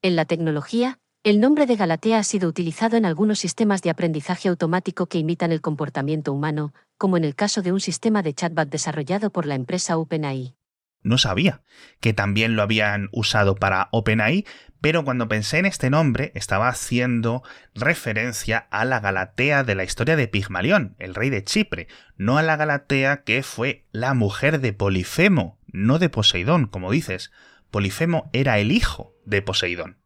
En 0.00 0.14
la 0.14 0.24
tecnología, 0.24 1.00
el 1.24 1.40
nombre 1.40 1.66
de 1.66 1.74
Galatea 1.74 2.20
ha 2.20 2.24
sido 2.24 2.48
utilizado 2.48 2.96
en 2.96 3.04
algunos 3.04 3.40
sistemas 3.40 3.82
de 3.82 3.90
aprendizaje 3.90 4.48
automático 4.48 5.06
que 5.06 5.18
imitan 5.18 5.50
el 5.50 5.60
comportamiento 5.60 6.32
humano, 6.32 6.72
como 6.98 7.16
en 7.16 7.24
el 7.24 7.34
caso 7.34 7.62
de 7.62 7.72
un 7.72 7.80
sistema 7.80 8.22
de 8.22 8.34
chatbot 8.34 8.68
desarrollado 8.68 9.30
por 9.30 9.46
la 9.46 9.56
empresa 9.56 9.98
OpenAI 9.98 10.54
no 11.02 11.18
sabía 11.18 11.62
que 12.00 12.12
también 12.12 12.56
lo 12.56 12.62
habían 12.62 13.08
usado 13.12 13.54
para 13.54 13.88
OpenAI, 13.92 14.44
pero 14.80 15.04
cuando 15.04 15.28
pensé 15.28 15.58
en 15.58 15.66
este 15.66 15.90
nombre 15.90 16.32
estaba 16.34 16.68
haciendo 16.68 17.42
referencia 17.74 18.66
a 18.70 18.84
la 18.84 18.98
Galatea 18.98 19.62
de 19.62 19.76
la 19.76 19.84
historia 19.84 20.16
de 20.16 20.26
Pigmalión, 20.26 20.96
el 20.98 21.14
rey 21.14 21.30
de 21.30 21.44
Chipre, 21.44 21.86
no 22.16 22.36
a 22.36 22.42
la 22.42 22.56
Galatea 22.56 23.22
que 23.22 23.44
fue 23.44 23.86
la 23.92 24.12
mujer 24.14 24.60
de 24.60 24.72
Polifemo, 24.72 25.60
no 25.68 26.00
de 26.00 26.08
Poseidón, 26.08 26.66
como 26.66 26.90
dices. 26.90 27.30
Polifemo 27.70 28.28
era 28.32 28.58
el 28.58 28.72
hijo 28.72 29.14
de 29.24 29.40
Poseidón. 29.40 29.98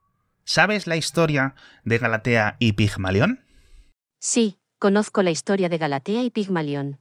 ¿Sabes 0.45 0.87
la 0.87 0.97
historia 0.97 1.55
de 1.83 1.99
Galatea 1.99 2.57
y 2.59 2.75
Pigmalión? 2.75 3.45
Sí, 4.21 4.61
conozco 4.79 5.23
la 5.23 5.31
historia 5.31 5.71
de 5.71 5.79
Galatea 5.79 6.23
y 6.23 6.31
Pigmalión. 6.31 7.01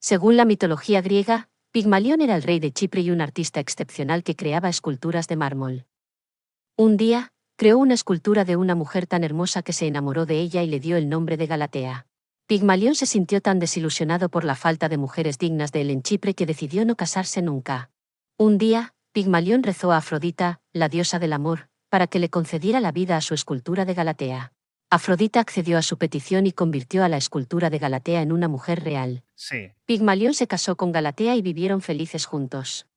Según 0.00 0.38
la 0.38 0.46
mitología 0.46 1.02
griega, 1.02 1.49
Pigmalión 1.72 2.20
era 2.20 2.34
el 2.34 2.42
rey 2.42 2.58
de 2.58 2.72
Chipre 2.72 3.00
y 3.02 3.12
un 3.12 3.20
artista 3.20 3.60
excepcional 3.60 4.24
que 4.24 4.34
creaba 4.34 4.68
esculturas 4.68 5.28
de 5.28 5.36
mármol. 5.36 5.86
Un 6.76 6.96
día, 6.96 7.28
creó 7.56 7.78
una 7.78 7.94
escultura 7.94 8.44
de 8.44 8.56
una 8.56 8.74
mujer 8.74 9.06
tan 9.06 9.22
hermosa 9.22 9.62
que 9.62 9.72
se 9.72 9.86
enamoró 9.86 10.26
de 10.26 10.40
ella 10.40 10.64
y 10.64 10.66
le 10.66 10.80
dio 10.80 10.96
el 10.96 11.08
nombre 11.08 11.36
de 11.36 11.46
Galatea. 11.46 12.08
Pigmalión 12.48 12.96
se 12.96 13.06
sintió 13.06 13.40
tan 13.40 13.60
desilusionado 13.60 14.30
por 14.30 14.42
la 14.42 14.56
falta 14.56 14.88
de 14.88 14.98
mujeres 14.98 15.38
dignas 15.38 15.70
de 15.70 15.82
él 15.82 15.90
en 15.90 16.02
Chipre 16.02 16.34
que 16.34 16.44
decidió 16.44 16.84
no 16.84 16.96
casarse 16.96 17.40
nunca. 17.40 17.90
Un 18.36 18.58
día, 18.58 18.92
Pigmalión 19.12 19.62
rezó 19.62 19.92
a 19.92 19.98
Afrodita, 19.98 20.60
la 20.72 20.88
diosa 20.88 21.20
del 21.20 21.32
amor, 21.32 21.68
para 21.88 22.08
que 22.08 22.18
le 22.18 22.30
concediera 22.30 22.80
la 22.80 22.90
vida 22.90 23.16
a 23.16 23.20
su 23.20 23.34
escultura 23.34 23.84
de 23.84 23.94
Galatea. 23.94 24.52
Afrodita 24.92 25.38
accedió 25.38 25.78
a 25.78 25.82
su 25.82 25.98
petición 25.98 26.48
y 26.48 26.52
convirtió 26.52 27.04
a 27.04 27.08
la 27.08 27.16
escultura 27.16 27.70
de 27.70 27.78
Galatea 27.78 28.22
en 28.22 28.32
una 28.32 28.48
mujer 28.48 28.82
real. 28.82 29.22
Sí. 29.36 29.70
Pigmalión 29.86 30.34
se 30.34 30.48
casó 30.48 30.76
con 30.76 30.90
Galatea 30.90 31.36
y 31.36 31.42
vivieron 31.42 31.80
felices 31.80 32.26
juntos. 32.26 32.88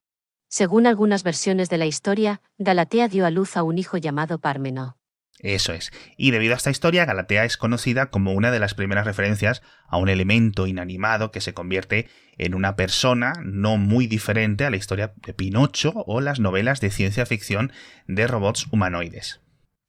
Según 0.48 0.88
algunas 0.88 1.22
versiones 1.22 1.70
de 1.70 1.78
la 1.78 1.86
historia, 1.86 2.42
Galatea 2.58 3.10
dio 3.10 3.28
a 3.28 3.30
luz 3.30 3.58
a 3.58 3.62
un 3.62 3.78
hijo 3.78 3.98
llamado 3.98 4.40
Pármeno. 4.40 4.98
Eso 5.38 5.74
es. 5.74 5.92
Y 6.18 6.32
debido 6.32 6.56
a 6.56 6.58
esta 6.58 6.72
historia, 6.72 7.06
Galatea 7.06 7.46
es 7.46 7.58
conocida 7.58 8.08
como 8.08 8.34
una 8.34 8.50
de 8.50 8.60
las 8.60 8.74
primeras 8.74 9.06
referencias 9.06 9.62
a 9.88 9.98
un 9.98 10.10
elemento 10.10 10.66
inanimado 10.66 11.32
que 11.32 11.42
se 11.42 11.54
convierte 11.54 12.08
en 12.40 12.56
una 12.56 12.76
persona 12.76 13.34
no 13.44 13.78
muy 13.78 14.08
diferente 14.08 14.66
a 14.66 14.72
la 14.72 14.78
historia 14.78 15.14
de 15.18 15.34
Pinocho 15.36 15.94
o 16.08 16.22
las 16.22 16.40
novelas 16.40 16.82
de 16.82 16.90
ciencia 16.90 17.28
ficción 17.28 17.72
de 18.08 18.26
robots 18.26 18.66
humanoides. 18.72 19.43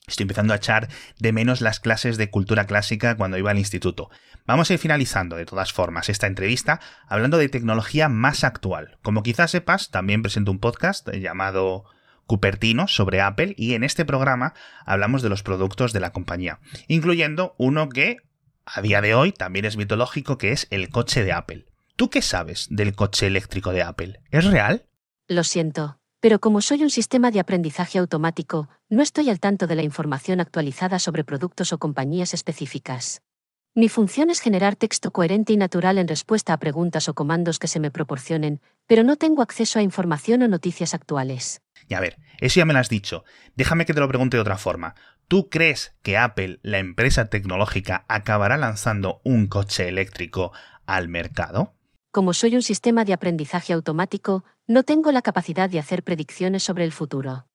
Estoy 0.07 0.25
empezando 0.25 0.53
a 0.53 0.57
echar 0.57 0.89
de 1.19 1.33
menos 1.33 1.63
las 1.63 1.81
clases 1.81 2.19
de 2.19 2.29
cultura 2.29 2.67
clásica 2.67 3.17
cuando 3.17 3.39
iba 3.39 3.51
al 3.51 3.59
instituto. 3.59 4.11
Vamos 4.47 4.69
a 4.69 4.75
ir 4.75 4.79
finalizando, 4.79 5.37
de 5.37 5.47
todas 5.47 5.73
formas, 5.73 6.11
esta 6.11 6.27
entrevista 6.27 6.81
hablando 7.09 7.39
de 7.39 7.49
tecnología 7.49 8.11
más 8.11 8.45
actual. 8.45 8.99
Como 9.03 9.23
quizás 9.23 9.51
sepas, 9.51 9.91
también 9.91 10.21
presento 10.21 10.51
un 10.51 10.59
podcast 10.59 11.09
llamado 11.11 11.85
Cupertino 12.27 12.87
sobre 12.87 13.23
Apple 13.23 13.55
y 13.57 13.75
en 13.75 13.83
este 13.83 14.05
programa 14.05 14.53
hablamos 14.85 15.23
de 15.23 15.31
los 15.31 15.43
productos 15.43 15.95
de 15.95 16.01
la 16.01 16.13
compañía, 16.13 16.61
incluyendo 16.87 17.55
uno 17.57 17.89
que 17.89 18.19
a 18.67 18.83
día 18.83 19.01
de 19.01 19.15
hoy 19.15 19.33
también 19.33 19.65
es 19.65 19.77
mitológico, 19.79 20.37
que 20.37 20.53
es 20.53 20.67
el 20.71 20.91
coche 20.91 21.25
de 21.25 21.33
Apple. 21.33 21.67
¿Tú 21.97 22.11
qué 22.11 22.21
sabes 22.21 22.67
del 22.71 22.95
coche 22.95 23.27
eléctrico 23.27 23.73
de 23.73 23.83
Apple? 23.83 24.21
¿Es 24.31 24.45
real? 24.45 24.87
Lo 25.29 25.45
siento, 25.45 26.01
pero 26.25 26.41
como 26.41 26.63
soy 26.63 26.83
un 26.83 26.89
sistema 26.89 27.31
de 27.31 27.39
aprendizaje 27.39 27.99
automático, 27.99 28.71
no 28.89 29.03
estoy 29.03 29.29
al 29.29 29.41
tanto 29.41 29.67
de 29.67 29.75
la 29.75 29.83
información 29.83 30.41
actualizada 30.41 30.99
sobre 30.99 31.23
productos 31.23 31.75
o 31.75 31.79
compañías 31.79 32.33
específicas. 32.33 33.21
Mi 33.75 33.91
función 33.91 34.31
es 34.31 34.41
generar 34.41 34.75
texto 34.75 35.11
coherente 35.11 35.53
y 35.53 35.59
natural 35.59 35.99
en 35.99 36.09
respuesta 36.09 36.55
a 36.55 36.57
preguntas 36.57 37.11
o 37.11 37.15
comandos 37.15 37.59
que 37.59 37.69
se 37.69 37.79
me 37.79 37.91
proporcionen, 37.91 38.63
pero 38.87 39.03
no 39.03 39.17
tengo 39.17 39.43
acceso 39.43 39.79
a 39.79 39.83
información 39.83 40.41
o 40.41 40.49
noticias 40.49 40.95
actuales. 40.95 41.61
Y 41.89 41.93
a 41.93 42.01
ver, 42.01 42.17
eso 42.41 42.59
ya 42.59 42.65
me 42.65 42.73
lo 42.73 42.79
has 42.79 42.89
dicho. 42.89 43.25
Déjame 43.55 43.85
que 43.85 43.93
te 43.93 44.01
lo 44.01 44.09
pregunte 44.09 44.39
de 44.39 44.41
otra 44.41 44.57
forma. 44.57 44.95
¿Tú 45.29 45.51
crees 45.51 45.95
que 46.03 46.17
Apple, 46.17 46.59
la 46.63 46.79
empresa 46.79 47.29
tecnológica, 47.29 48.07
acabará 48.09 48.57
lanzando 48.57 49.21
un 49.25 49.47
coche 49.47 49.89
eléctrico 49.89 50.53
al 50.87 51.11
mercado? 51.11 51.75
Como 52.15 52.33
soy 52.33 52.55
un 52.55 52.63
sistema 52.63 53.05
de 53.05 53.13
aprendizaje 53.13 53.73
automático, 53.73 54.45
no 54.69 54.85
tengo 54.85 55.11
la 55.11 55.21
capacidad 55.21 55.69
de 55.69 55.81
hacer 55.81 56.05
predicciones 56.05 56.63
sobre 56.63 56.85
el 56.85 56.93
futuro. 56.93 57.49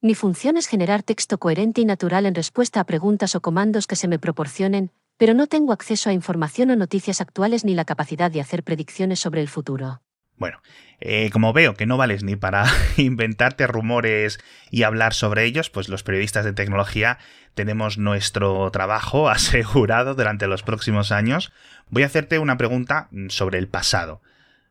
Mi 0.00 0.16
función 0.16 0.56
es 0.56 0.66
generar 0.66 1.04
texto 1.04 1.38
coherente 1.38 1.80
y 1.80 1.84
natural 1.84 2.26
en 2.26 2.34
respuesta 2.34 2.80
a 2.80 2.84
preguntas 2.84 3.36
o 3.36 3.40
comandos 3.40 3.86
que 3.86 3.94
se 3.94 4.08
me 4.08 4.18
proporcionen, 4.18 4.90
pero 5.16 5.32
no 5.32 5.46
tengo 5.46 5.72
acceso 5.72 6.10
a 6.10 6.12
información 6.12 6.70
o 6.70 6.74
noticias 6.74 7.20
actuales 7.20 7.64
ni 7.64 7.76
la 7.76 7.84
capacidad 7.84 8.32
de 8.32 8.40
hacer 8.40 8.64
predicciones 8.64 9.20
sobre 9.20 9.42
el 9.42 9.48
futuro. 9.48 10.02
Bueno, 10.38 10.60
eh, 11.00 11.30
como 11.30 11.52
veo 11.52 11.74
que 11.74 11.86
no 11.86 11.96
vales 11.96 12.22
ni 12.22 12.36
para 12.36 12.64
inventarte 12.96 13.66
rumores 13.66 14.38
y 14.70 14.82
hablar 14.82 15.14
sobre 15.14 15.44
ellos, 15.44 15.70
pues 15.70 15.88
los 15.88 16.02
periodistas 16.02 16.44
de 16.44 16.52
tecnología 16.52 17.18
tenemos 17.54 17.98
nuestro 17.98 18.70
trabajo 18.70 19.28
asegurado 19.30 20.14
durante 20.14 20.46
los 20.46 20.62
próximos 20.62 21.12
años. 21.12 21.52
Voy 21.90 22.02
a 22.02 22.06
hacerte 22.06 22.38
una 22.38 22.56
pregunta 22.56 23.08
sobre 23.28 23.58
el 23.58 23.68
pasado. 23.68 24.20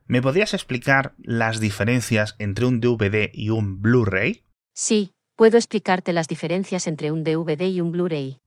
¿Me 0.06 0.22
podrías 0.22 0.54
explicar 0.54 1.12
las 1.18 1.60
diferencias 1.60 2.34
entre 2.38 2.64
un 2.64 2.80
DVD 2.80 3.30
y 3.32 3.50
un 3.50 3.82
Blu-ray? 3.82 4.42
Sí, 4.72 5.12
puedo 5.36 5.58
explicarte 5.58 6.14
las 6.14 6.28
diferencias 6.28 6.86
entre 6.86 7.12
un 7.12 7.24
DVD 7.24 7.68
y 7.68 7.82
un 7.82 7.92
Blu-ray. 7.92 8.40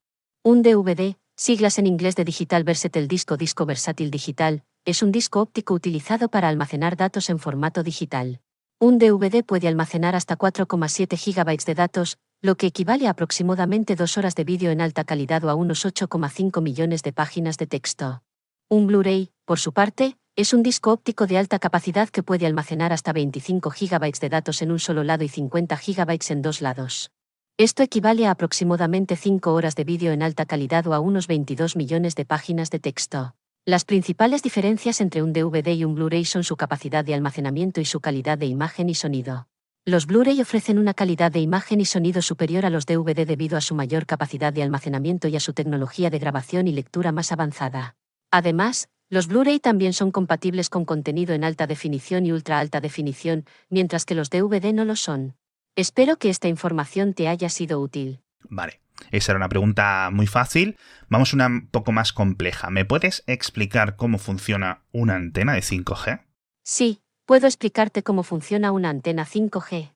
Un 0.43 0.63
DVD, 0.63 1.17
siglas 1.35 1.77
en 1.77 1.85
inglés 1.85 2.15
de 2.15 2.25
Digital 2.25 2.63
Versatile 2.63 3.07
Disco 3.07 3.37
Disco 3.37 3.67
Versátil 3.67 4.09
Digital, 4.09 4.63
es 4.83 5.03
un 5.03 5.11
disco 5.11 5.41
óptico 5.41 5.75
utilizado 5.75 6.29
para 6.29 6.49
almacenar 6.49 6.97
datos 6.97 7.29
en 7.29 7.37
formato 7.37 7.83
digital. 7.83 8.39
Un 8.79 8.97
DVD 8.97 9.43
puede 9.43 9.67
almacenar 9.67 10.15
hasta 10.15 10.37
4,7 10.37 11.17
GB 11.17 11.65
de 11.65 11.75
datos, 11.75 12.17
lo 12.41 12.55
que 12.55 12.65
equivale 12.65 13.05
a 13.05 13.11
aproximadamente 13.11 13.95
dos 13.95 14.17
horas 14.17 14.33
de 14.33 14.43
vídeo 14.43 14.71
en 14.71 14.81
alta 14.81 15.03
calidad 15.03 15.43
o 15.43 15.49
a 15.51 15.55
unos 15.55 15.85
8,5 15.85 16.61
millones 16.63 17.03
de 17.03 17.13
páginas 17.13 17.57
de 17.57 17.67
texto. 17.67 18.23
Un 18.69 18.87
Blu-ray, 18.87 19.29
por 19.45 19.59
su 19.59 19.71
parte, 19.71 20.17
es 20.35 20.51
un 20.51 20.63
disco 20.63 20.91
óptico 20.91 21.27
de 21.27 21.37
alta 21.37 21.59
capacidad 21.59 22.09
que 22.09 22.23
puede 22.23 22.47
almacenar 22.47 22.91
hasta 22.91 23.13
25 23.13 23.69
GB 23.69 24.19
de 24.19 24.29
datos 24.29 24.63
en 24.63 24.71
un 24.71 24.79
solo 24.79 25.03
lado 25.03 25.23
y 25.23 25.29
50 25.29 25.75
GB 25.75 26.19
en 26.29 26.41
dos 26.41 26.61
lados. 26.61 27.11
Esto 27.57 27.83
equivale 27.83 28.25
a 28.25 28.31
aproximadamente 28.31 29.15
5 29.15 29.53
horas 29.53 29.75
de 29.75 29.83
vídeo 29.83 30.11
en 30.11 30.23
alta 30.23 30.47
calidad 30.47 30.87
o 30.87 30.95
a 30.95 30.99
unos 30.99 31.27
22 31.27 31.75
millones 31.75 32.15
de 32.15 32.25
páginas 32.25 32.71
de 32.71 32.79
texto. 32.79 33.35
Las 33.63 33.85
principales 33.85 34.41
diferencias 34.41 35.01
entre 35.01 35.21
un 35.21 35.33
DVD 35.33 35.67
y 35.67 35.85
un 35.85 35.93
Blu-ray 35.93 36.25
son 36.25 36.43
su 36.43 36.57
capacidad 36.57 37.05
de 37.05 37.13
almacenamiento 37.13 37.79
y 37.79 37.85
su 37.85 37.99
calidad 37.99 38.39
de 38.39 38.47
imagen 38.47 38.89
y 38.89 38.95
sonido. 38.95 39.47
Los 39.85 40.07
Blu-ray 40.07 40.41
ofrecen 40.41 40.79
una 40.79 40.95
calidad 40.95 41.31
de 41.31 41.41
imagen 41.41 41.79
y 41.79 41.85
sonido 41.85 42.23
superior 42.23 42.65
a 42.65 42.71
los 42.71 42.87
DVD 42.87 43.23
debido 43.23 43.57
a 43.59 43.61
su 43.61 43.75
mayor 43.75 44.07
capacidad 44.07 44.51
de 44.51 44.63
almacenamiento 44.63 45.27
y 45.27 45.35
a 45.35 45.39
su 45.39 45.53
tecnología 45.53 46.09
de 46.09 46.17
grabación 46.17 46.67
y 46.67 46.71
lectura 46.71 47.11
más 47.11 47.31
avanzada. 47.31 47.97
Además, 48.31 48.89
los 49.09 49.27
Blu-ray 49.27 49.59
también 49.59 49.93
son 49.93 50.09
compatibles 50.09 50.71
con 50.71 50.83
contenido 50.83 51.35
en 51.35 51.43
alta 51.43 51.67
definición 51.67 52.25
y 52.25 52.31
ultra 52.31 52.57
alta 52.57 52.81
definición, 52.81 53.45
mientras 53.69 54.05
que 54.05 54.15
los 54.15 54.31
DVD 54.31 54.73
no 54.73 54.85
lo 54.85 54.95
son. 54.95 55.35
Espero 55.75 56.17
que 56.17 56.31
esta 56.31 56.47
información 56.47 57.13
te 57.13 57.27
haya 57.27 57.49
sido 57.49 57.79
útil. 57.79 58.21
Vale. 58.49 58.80
Esa 59.11 59.31
era 59.31 59.37
una 59.37 59.49
pregunta 59.49 60.09
muy 60.11 60.27
fácil. 60.27 60.77
Vamos 61.09 61.33
una 61.33 61.47
un 61.47 61.67
poco 61.67 61.91
más 61.91 62.13
compleja. 62.13 62.69
¿Me 62.69 62.85
puedes 62.85 63.23
explicar 63.27 63.95
cómo 63.95 64.17
funciona 64.17 64.83
una 64.91 65.15
antena 65.15 65.53
de 65.53 65.61
5G? 65.61 66.21
Sí, 66.63 67.01
puedo 67.25 67.47
explicarte 67.47 68.03
cómo 68.03 68.23
funciona 68.23 68.71
una 68.71 68.89
antena 68.89 69.25
5G. 69.25 69.93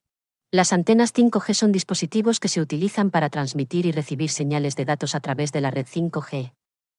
Las 0.52 0.72
antenas 0.72 1.12
5G 1.12 1.54
son 1.54 1.72
dispositivos 1.72 2.40
que 2.40 2.48
se 2.48 2.60
utilizan 2.60 3.10
para 3.10 3.30
transmitir 3.30 3.86
y 3.86 3.92
recibir 3.92 4.30
señales 4.30 4.76
de 4.76 4.84
datos 4.84 5.14
a 5.14 5.20
través 5.20 5.52
de 5.52 5.60
la 5.60 5.70
red 5.70 5.86
5G. 5.86 6.52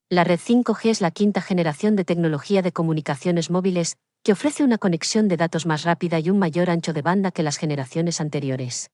La 0.10 0.24
red 0.24 0.40
5G 0.40 0.90
es 0.90 1.02
la 1.02 1.12
quinta 1.12 1.42
generación 1.42 1.96
de 1.96 2.06
tecnología 2.06 2.62
de 2.62 2.72
comunicaciones 2.72 3.50
móviles, 3.50 3.98
que 4.24 4.32
ofrece 4.34 4.64
una 4.64 4.78
conexión 4.78 5.28
de 5.28 5.38
datos 5.38 5.66
más 5.66 5.84
rápida 5.84 6.20
y 6.20 6.30
un 6.30 6.40
mayor 6.40 6.70
ancho 6.70 6.94
de 6.94 7.02
banda 7.02 7.32
que 7.32 7.44
las 7.44 7.58
generaciones 7.58 8.22
anteriores. 8.22 8.90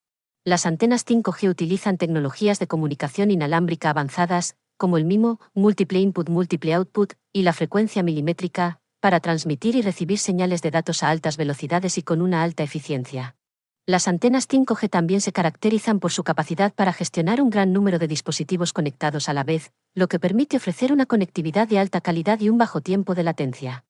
Las 0.46 0.66
antenas 0.66 1.06
5G 1.06 1.50
utilizan 1.50 1.98
tecnologías 1.98 2.60
de 2.60 2.68
comunicación 2.68 3.32
inalámbrica 3.32 3.90
avanzadas, 3.90 4.58
como 4.76 4.98
el 4.98 5.06
MIMO, 5.06 5.40
Multiple 5.54 6.00
Input 6.00 6.28
Multiple 6.28 6.74
Output, 6.74 7.14
y 7.32 7.44
la 7.44 7.54
frecuencia 7.54 8.04
milimétrica, 8.04 8.82
para 9.00 9.22
transmitir 9.22 9.78
y 9.78 9.82
recibir 9.82 10.20
señales 10.20 10.62
de 10.62 10.72
datos 10.72 11.02
a 11.02 11.12
altas 11.12 11.38
velocidades 11.38 11.98
y 11.98 12.04
con 12.04 12.22
una 12.22 12.44
alta 12.44 12.62
eficiencia. 12.62 13.38
Las 13.86 14.10
antenas 14.10 14.50
5G 14.50 14.90
también 14.90 15.22
se 15.22 15.32
caracterizan 15.32 16.02
por 16.02 16.12
su 16.12 16.26
capacidad 16.26 16.74
para 16.74 16.92
gestionar 16.92 17.42
un 17.42 17.50
gran 17.50 17.72
número 17.72 17.98
de 17.98 18.10
dispositivos 18.10 18.74
conectados 18.74 19.30
a 19.30 19.34
la 19.34 19.46
vez, 19.46 19.72
lo 19.96 20.10
que 20.10 20.20
permite 20.20 20.58
ofrecer 20.58 20.92
una 20.92 21.06
conectividad 21.06 21.70
de 21.70 21.80
alta 21.80 22.02
calidad 22.02 22.42
y 22.42 22.50
un 22.50 22.58
bajo 22.58 22.82
tiempo 22.82 23.16
de 23.16 23.24
latencia. 23.24 23.86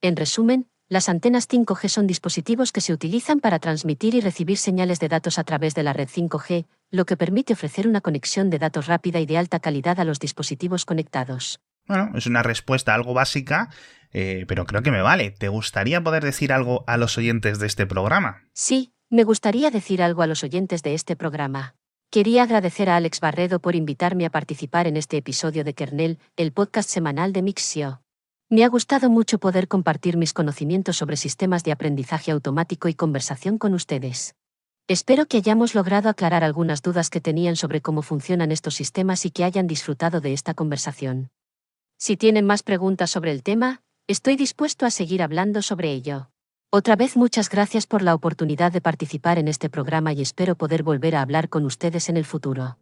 En 0.00 0.16
resumen, 0.16 0.68
las 0.92 1.08
antenas 1.08 1.48
5G 1.48 1.88
son 1.88 2.06
dispositivos 2.06 2.70
que 2.70 2.82
se 2.82 2.92
utilizan 2.92 3.40
para 3.40 3.58
transmitir 3.60 4.14
y 4.14 4.20
recibir 4.20 4.58
señales 4.58 5.00
de 5.00 5.08
datos 5.08 5.38
a 5.38 5.44
través 5.44 5.74
de 5.74 5.82
la 5.82 5.94
red 5.94 6.06
5G, 6.06 6.66
lo 6.90 7.06
que 7.06 7.16
permite 7.16 7.54
ofrecer 7.54 7.88
una 7.88 8.02
conexión 8.02 8.50
de 8.50 8.58
datos 8.58 8.88
rápida 8.88 9.18
y 9.18 9.24
de 9.24 9.38
alta 9.38 9.58
calidad 9.58 10.00
a 10.00 10.04
los 10.04 10.18
dispositivos 10.18 10.84
conectados. 10.84 11.60
Bueno, 11.86 12.10
es 12.14 12.26
una 12.26 12.42
respuesta 12.42 12.92
algo 12.92 13.14
básica, 13.14 13.70
eh, 14.12 14.44
pero 14.46 14.66
creo 14.66 14.82
que 14.82 14.90
me 14.90 15.00
vale. 15.00 15.30
¿Te 15.30 15.48
gustaría 15.48 16.04
poder 16.04 16.24
decir 16.24 16.52
algo 16.52 16.84
a 16.86 16.98
los 16.98 17.16
oyentes 17.16 17.58
de 17.58 17.68
este 17.68 17.86
programa? 17.86 18.42
Sí, 18.52 18.92
me 19.08 19.24
gustaría 19.24 19.70
decir 19.70 20.02
algo 20.02 20.20
a 20.20 20.26
los 20.26 20.44
oyentes 20.44 20.82
de 20.82 20.92
este 20.92 21.16
programa. 21.16 21.74
Quería 22.10 22.42
agradecer 22.42 22.90
a 22.90 22.96
Alex 22.96 23.20
Barredo 23.20 23.60
por 23.60 23.76
invitarme 23.76 24.26
a 24.26 24.30
participar 24.30 24.86
en 24.86 24.98
este 24.98 25.16
episodio 25.16 25.64
de 25.64 25.72
Kernel, 25.72 26.18
el 26.36 26.52
podcast 26.52 26.90
semanal 26.90 27.32
de 27.32 27.40
Mixio. 27.40 28.02
Me 28.52 28.64
ha 28.64 28.68
gustado 28.68 29.08
mucho 29.08 29.38
poder 29.38 29.66
compartir 29.66 30.18
mis 30.18 30.34
conocimientos 30.34 30.98
sobre 30.98 31.16
sistemas 31.16 31.64
de 31.64 31.72
aprendizaje 31.72 32.30
automático 32.32 32.86
y 32.88 32.92
conversación 32.92 33.56
con 33.56 33.72
ustedes. 33.72 34.34
Espero 34.88 35.24
que 35.24 35.38
hayamos 35.38 35.74
logrado 35.74 36.10
aclarar 36.10 36.44
algunas 36.44 36.82
dudas 36.82 37.08
que 37.08 37.22
tenían 37.22 37.56
sobre 37.56 37.80
cómo 37.80 38.02
funcionan 38.02 38.52
estos 38.52 38.74
sistemas 38.74 39.24
y 39.24 39.30
que 39.30 39.44
hayan 39.44 39.66
disfrutado 39.66 40.20
de 40.20 40.34
esta 40.34 40.52
conversación. 40.52 41.30
Si 41.96 42.18
tienen 42.18 42.44
más 42.44 42.62
preguntas 42.62 43.10
sobre 43.10 43.30
el 43.30 43.42
tema, 43.42 43.80
estoy 44.06 44.36
dispuesto 44.36 44.84
a 44.84 44.90
seguir 44.90 45.22
hablando 45.22 45.62
sobre 45.62 45.90
ello. 45.90 46.28
Otra 46.68 46.94
vez 46.94 47.16
muchas 47.16 47.48
gracias 47.48 47.86
por 47.86 48.02
la 48.02 48.14
oportunidad 48.14 48.70
de 48.70 48.82
participar 48.82 49.38
en 49.38 49.48
este 49.48 49.70
programa 49.70 50.12
y 50.12 50.20
espero 50.20 50.56
poder 50.56 50.82
volver 50.82 51.16
a 51.16 51.22
hablar 51.22 51.48
con 51.48 51.64
ustedes 51.64 52.10
en 52.10 52.18
el 52.18 52.26
futuro. 52.26 52.76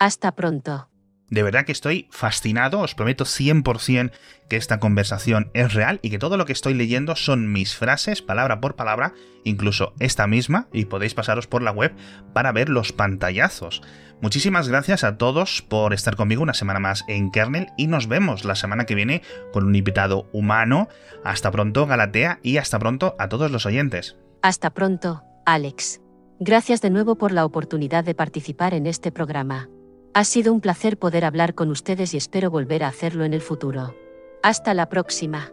Hasta 0.00 0.32
pronto. 0.32 0.88
De 1.32 1.42
verdad 1.42 1.64
que 1.64 1.72
estoy 1.72 2.08
fascinado, 2.10 2.80
os 2.80 2.94
prometo 2.94 3.24
100% 3.24 4.12
que 4.50 4.56
esta 4.58 4.78
conversación 4.78 5.50
es 5.54 5.72
real 5.72 5.98
y 6.02 6.10
que 6.10 6.18
todo 6.18 6.36
lo 6.36 6.44
que 6.44 6.52
estoy 6.52 6.74
leyendo 6.74 7.16
son 7.16 7.50
mis 7.50 7.74
frases, 7.74 8.20
palabra 8.20 8.60
por 8.60 8.76
palabra, 8.76 9.14
incluso 9.42 9.94
esta 9.98 10.26
misma, 10.26 10.68
y 10.74 10.84
podéis 10.84 11.14
pasaros 11.14 11.46
por 11.46 11.62
la 11.62 11.70
web 11.70 11.94
para 12.34 12.52
ver 12.52 12.68
los 12.68 12.92
pantallazos. 12.92 13.80
Muchísimas 14.20 14.68
gracias 14.68 15.04
a 15.04 15.16
todos 15.16 15.62
por 15.62 15.94
estar 15.94 16.16
conmigo 16.16 16.42
una 16.42 16.52
semana 16.52 16.80
más 16.80 17.02
en 17.08 17.30
Kernel 17.30 17.68
y 17.78 17.86
nos 17.86 18.08
vemos 18.08 18.44
la 18.44 18.54
semana 18.54 18.84
que 18.84 18.94
viene 18.94 19.22
con 19.54 19.64
un 19.64 19.74
invitado 19.74 20.28
humano. 20.34 20.88
Hasta 21.24 21.50
pronto, 21.50 21.86
Galatea, 21.86 22.40
y 22.42 22.58
hasta 22.58 22.78
pronto 22.78 23.16
a 23.18 23.30
todos 23.30 23.50
los 23.50 23.64
oyentes. 23.64 24.16
Hasta 24.42 24.68
pronto, 24.68 25.22
Alex. 25.46 26.02
Gracias 26.40 26.82
de 26.82 26.90
nuevo 26.90 27.16
por 27.16 27.32
la 27.32 27.46
oportunidad 27.46 28.04
de 28.04 28.14
participar 28.14 28.74
en 28.74 28.86
este 28.86 29.10
programa. 29.12 29.70
Ha 30.14 30.24
sido 30.24 30.52
un 30.52 30.60
placer 30.60 30.98
poder 30.98 31.24
hablar 31.24 31.54
con 31.54 31.70
ustedes 31.70 32.12
y 32.12 32.18
espero 32.18 32.50
volver 32.50 32.84
a 32.84 32.88
hacerlo 32.88 33.24
en 33.24 33.32
el 33.32 33.40
futuro. 33.40 33.94
Hasta 34.42 34.74
la 34.74 34.90
próxima. 34.90 35.50